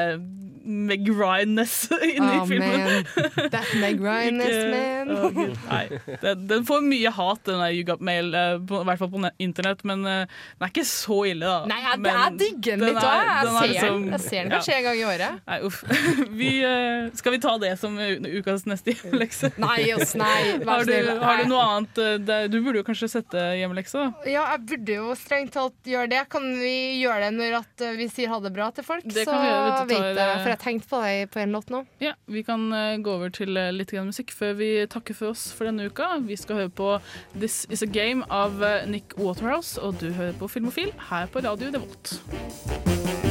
[0.64, 3.05] Meg Ryan-ness inni oh, filmen.
[3.52, 5.11] That Meg Ryan-ness, man.
[5.11, 6.16] oh, Nei.
[6.22, 9.11] Den, den får mye hat, den der You Got Mail, eh, på, i hvert fall
[9.12, 9.84] på internett.
[9.84, 10.24] Men eh,
[10.59, 11.68] den er ikke så ille, da.
[11.70, 13.24] Nei, jeg, Men jeg digger den litt òg.
[13.24, 14.59] Jeg, liksom- jeg ser den ja.
[14.59, 15.42] kanskje en gang i året.
[15.50, 15.82] Nei, uff.
[16.44, 19.52] Vi, uh, skal vi ta det som ukas neste hjemmelekse?
[19.62, 23.44] Nei, oss, nei, Har du, har du noe annet det, Du burde jo kanskje sette
[23.61, 24.30] hjemmelekse, da.
[24.30, 26.24] Ja, jeg burde jo strengt talt gjøre det.
[26.32, 29.07] Kan vi gjøre det når vi sier ha det bra til folk?
[29.07, 31.72] Det så kan vi gjøre, vet jeg, for jeg tenkte på deg på en låt
[31.72, 31.82] nå.
[32.05, 35.49] Ja, Vi kan eh, gå over til eh, litt musikk før vi takker for oss
[35.57, 36.14] for denne uka.
[36.24, 36.90] Vi skal høre på
[37.34, 41.45] This Is A Game av eh, Nick Waterhouse, og du hører på Filmofil her på
[41.45, 43.24] Radio Revolt.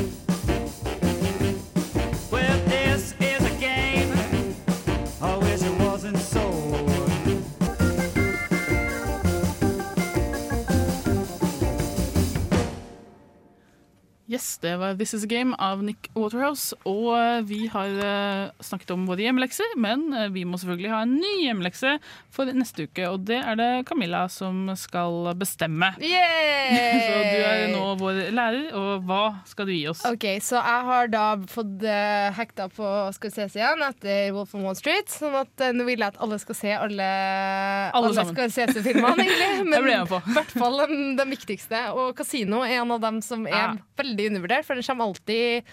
[14.63, 16.75] Det var This Is A Game av Nick Waterhouse.
[16.87, 21.01] Og eh, vi har eh, snakket om våre hjemmelekser, men eh, vi må selvfølgelig ha
[21.03, 21.97] en ny hjemmelekse
[22.33, 23.09] for neste uke.
[23.11, 25.91] Og det er det Camilla som skal bestemme.
[25.99, 30.05] Så du er nå vår lærer, og hva skal du gi oss?
[30.07, 31.83] Ok, Så jeg har da fått
[32.37, 35.11] hekta på Skal vi ses igjen etter Wolf on Wall Street.
[35.11, 37.09] Sånn at nå vil jeg at alle skal se alle
[37.93, 39.99] Alle, alle skal se filmene egentlig.
[40.13, 40.19] På.
[40.23, 41.79] i hvert fall de, de viktigste.
[41.97, 43.69] Og Casino er en av dem som er Ja.
[43.97, 45.63] Veldig undervurdert, for den kommer alltid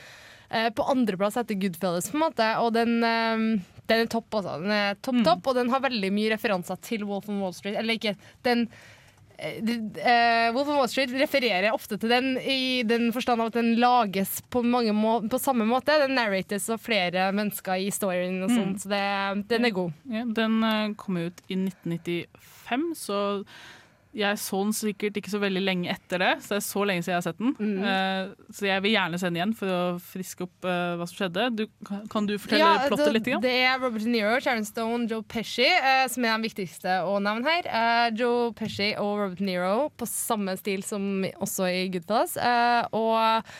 [0.51, 2.49] eh, på andreplass etter Goodfellas, på en måte.
[2.61, 3.45] Og den, eh,
[3.87, 4.61] den er topp, altså.
[4.63, 5.03] Den er Mm.
[5.03, 7.77] topp, topp, og den har veldig mye referanser til Wolf on Wall Street.
[7.79, 8.69] Eller ikke, den
[9.39, 9.57] eh,
[10.05, 13.77] eh, Wolf of Wall Street refererer ofte til den i den forstand av at den
[13.81, 15.97] lages på, mange må på samme måte.
[16.03, 18.81] Den narrates av flere mennesker i storyen, og sånt, Mm.
[18.83, 19.93] så det, den er god.
[20.11, 23.45] Ja, den eh, kom ut i 1995, så
[24.17, 27.05] jeg så den sikkert ikke så veldig lenge etter det, så det er så lenge
[27.05, 27.53] siden jeg har sett den.
[27.61, 27.85] Mm.
[27.85, 31.21] Uh, så jeg vil gjerne se den igjen for å friske opp uh, hva som
[31.21, 31.47] skjedde.
[31.61, 33.29] Du, kan- du fortelle plottet det, litt?
[33.31, 33.45] Grann?
[33.45, 37.19] det er Robert De Niro, Sharon Stone, Joe Pesci uh, som er den viktigste å
[37.23, 38.13] nevne her.
[38.19, 42.35] Joe Pesci og Robert De Niro på samme stil som også i Goodfellas.
[42.97, 43.55] Og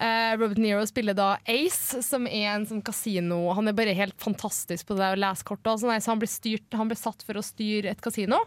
[0.00, 3.42] eh, Robert Nero spiller da Ace, som er en sånn kasino.
[3.56, 5.62] Han er bare helt fantastisk på det å lese kort.
[5.64, 8.40] Altså, nei, så han ble, styrt, han ble satt for å styre et kasino.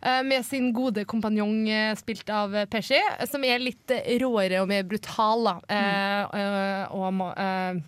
[0.00, 3.00] uh, Med sin gode kompanjong uh, spilt av Pesci,
[3.30, 5.44] som er litt råere og mer brutal.
[5.44, 5.58] Da.
[5.68, 7.82] Eh, og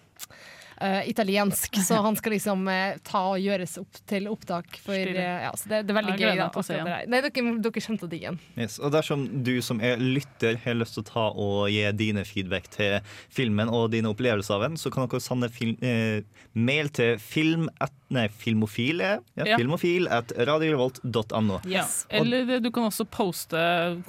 [0.81, 4.78] eh, eh, italiensk, så han skal liksom uh, ta og gjøres opp til opptak.
[4.85, 6.27] For, eh, ja, så det, det er veldig gøy.
[6.27, 7.11] Da, meg til å se akkurat.
[7.12, 8.40] Nei, dere, dere kommer til å digge den.
[8.61, 12.27] Yes, og dersom du som er lytter har lyst til å ta og gi dine
[12.28, 12.98] feedback til
[13.32, 15.77] filmen og dine opplevelser av den, så kan dere sende film,
[16.57, 19.57] mail til film at, nei, filmofile ja, Ja.
[19.59, 21.61] filmofil at radiorevolt.no.
[21.66, 21.85] Ja.
[22.09, 23.59] Eller du kan også poste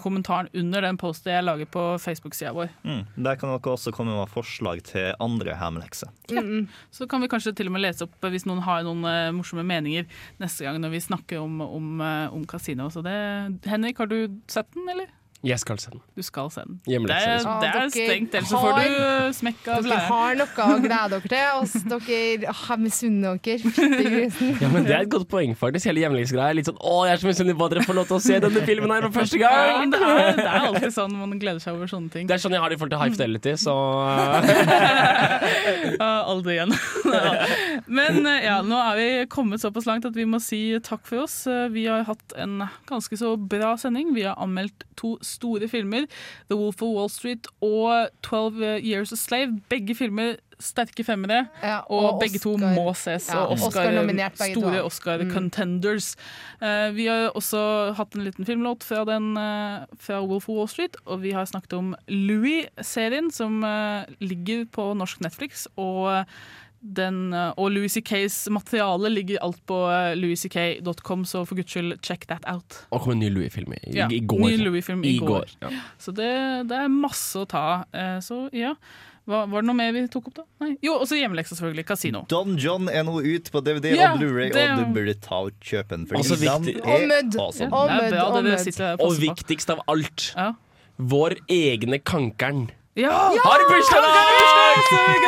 [0.01, 2.69] kommentaren under den posten jeg lager på Facebook-sida vår.
[2.83, 3.03] Mm.
[3.25, 6.11] Der kan dere også komme med forslag til andre hjemmelekser.
[6.29, 6.43] Ja.
[6.91, 9.65] Så kan vi kanskje til og med lese opp hvis noen har noen eh, morsomme
[9.67, 10.05] meninger
[10.41, 12.89] neste gang når vi snakker om, om, eh, om kasino.
[12.93, 13.17] Så det,
[13.65, 15.09] Henrik, har du sett den, eller?
[15.45, 15.99] Jeg skal se den.
[16.17, 16.79] Du skal se den.
[16.89, 17.61] Hjemmelekse, Det liksom.
[17.61, 18.89] det Ja, er dere ellers så får du
[19.37, 21.45] smekka Dere har noe å glede dere til.
[21.93, 23.61] Og dere har Jeg misunner dere.
[23.77, 24.49] Fytti grisen.
[24.63, 25.85] Ja, men Det er et godt poeng, faktisk.
[25.91, 28.05] Hele hjemmelekesgreia er litt sånn Å, jeg er så misunnelig på at dere får lov
[28.09, 29.53] til å se denne filmen her for første Ja,
[29.85, 32.23] det, er, det er alltid sånn man gleder seg over sånne ting.
[32.27, 33.75] Det er sånn jeg har det i forhold til High Fidelity, så
[36.33, 36.71] aldri igjen.
[37.87, 41.23] Men eh, ja, nå er vi kommet såpass langt at vi må si takk for
[41.23, 41.45] oss.
[41.47, 44.13] Eh, Vi har hatt en ganske så bra sending.
[44.15, 46.07] Vi har anmeldt to store filmer.
[46.49, 49.59] The Wolf of Wall Street og 12 Years a Slave.
[49.71, 53.27] Begge filmer sterke femmere, Ja, og, og begge to må ses.
[53.29, 54.87] Ja, og Oscar, Oscar-nominert store Mm.
[54.87, 56.07] Oscar-contenders.
[56.59, 59.35] Eh, vi har også hatt en liten filmlåt fra, den,
[60.01, 63.61] fra Wolf of Wall Street, og vi har snakket om Louis-serien, som
[64.19, 65.67] ligger på norsk Netflix.
[65.77, 66.25] og
[66.81, 71.97] den, eh, og Louis C.K.s materiale ligger alt på eh, louisck.com, så for guds skyld,
[72.05, 72.83] check that out.
[72.91, 74.39] Og kom en ny Louis-film i, Ja, i går.
[74.45, 75.27] Ny Louis-film i, I går.
[75.27, 75.69] går, ja.
[75.99, 76.29] Så det,
[76.69, 77.85] det er masse å ta av.
[77.93, 78.75] Eh, Så ja.
[79.27, 80.43] Hva, var det noe mer vi tok opp, da?
[80.63, 80.77] Nei.
[80.81, 81.83] Jo, også hjemmeleksa, selvfølgelig.
[81.89, 82.21] Kasino.
[82.31, 85.41] Don John er nå ute på DVD yeah, og Blu-ray, det- og du burde ta
[85.49, 86.05] og kjøpe den.
[86.07, 86.77] Fordi Også viktig.
[86.79, 87.35] er Og Mødd.
[87.43, 87.73] awesome.
[87.75, 90.53] Og Og viktigst av alt, Ja.
[90.97, 92.69] vår egne kankeren.
[92.97, 93.11] Ja!
[93.43, 94.03] Har bursdag!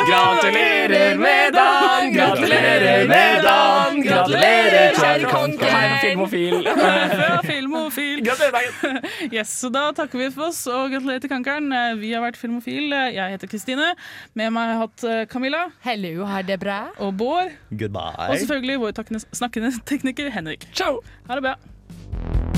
[0.08, 2.14] Gratulerer med dagen!
[2.14, 4.02] Gratulerer med dagen!
[4.02, 5.94] Gratulerer, kjære kankeren!
[6.02, 6.66] Filmofil.
[7.52, 8.24] Filmofil.
[8.26, 8.98] Gratulerer dagen!
[9.36, 11.70] Yes, så da takker vi for oss, og gratulerer til Kankeren.
[12.02, 12.90] Vi har vært Filmofil.
[13.14, 13.92] Jeg heter Kristine.
[14.34, 15.68] Med meg har jeg hatt eh, Camilla.
[15.86, 16.80] Hello, har det bra.
[16.98, 17.54] Og Bård.
[17.70, 18.32] Goodbye.
[18.32, 20.66] Og selvfølgelig vår snakkende tekniker Henrik.
[20.74, 21.04] Ciao!
[21.30, 22.49] Ha det bra.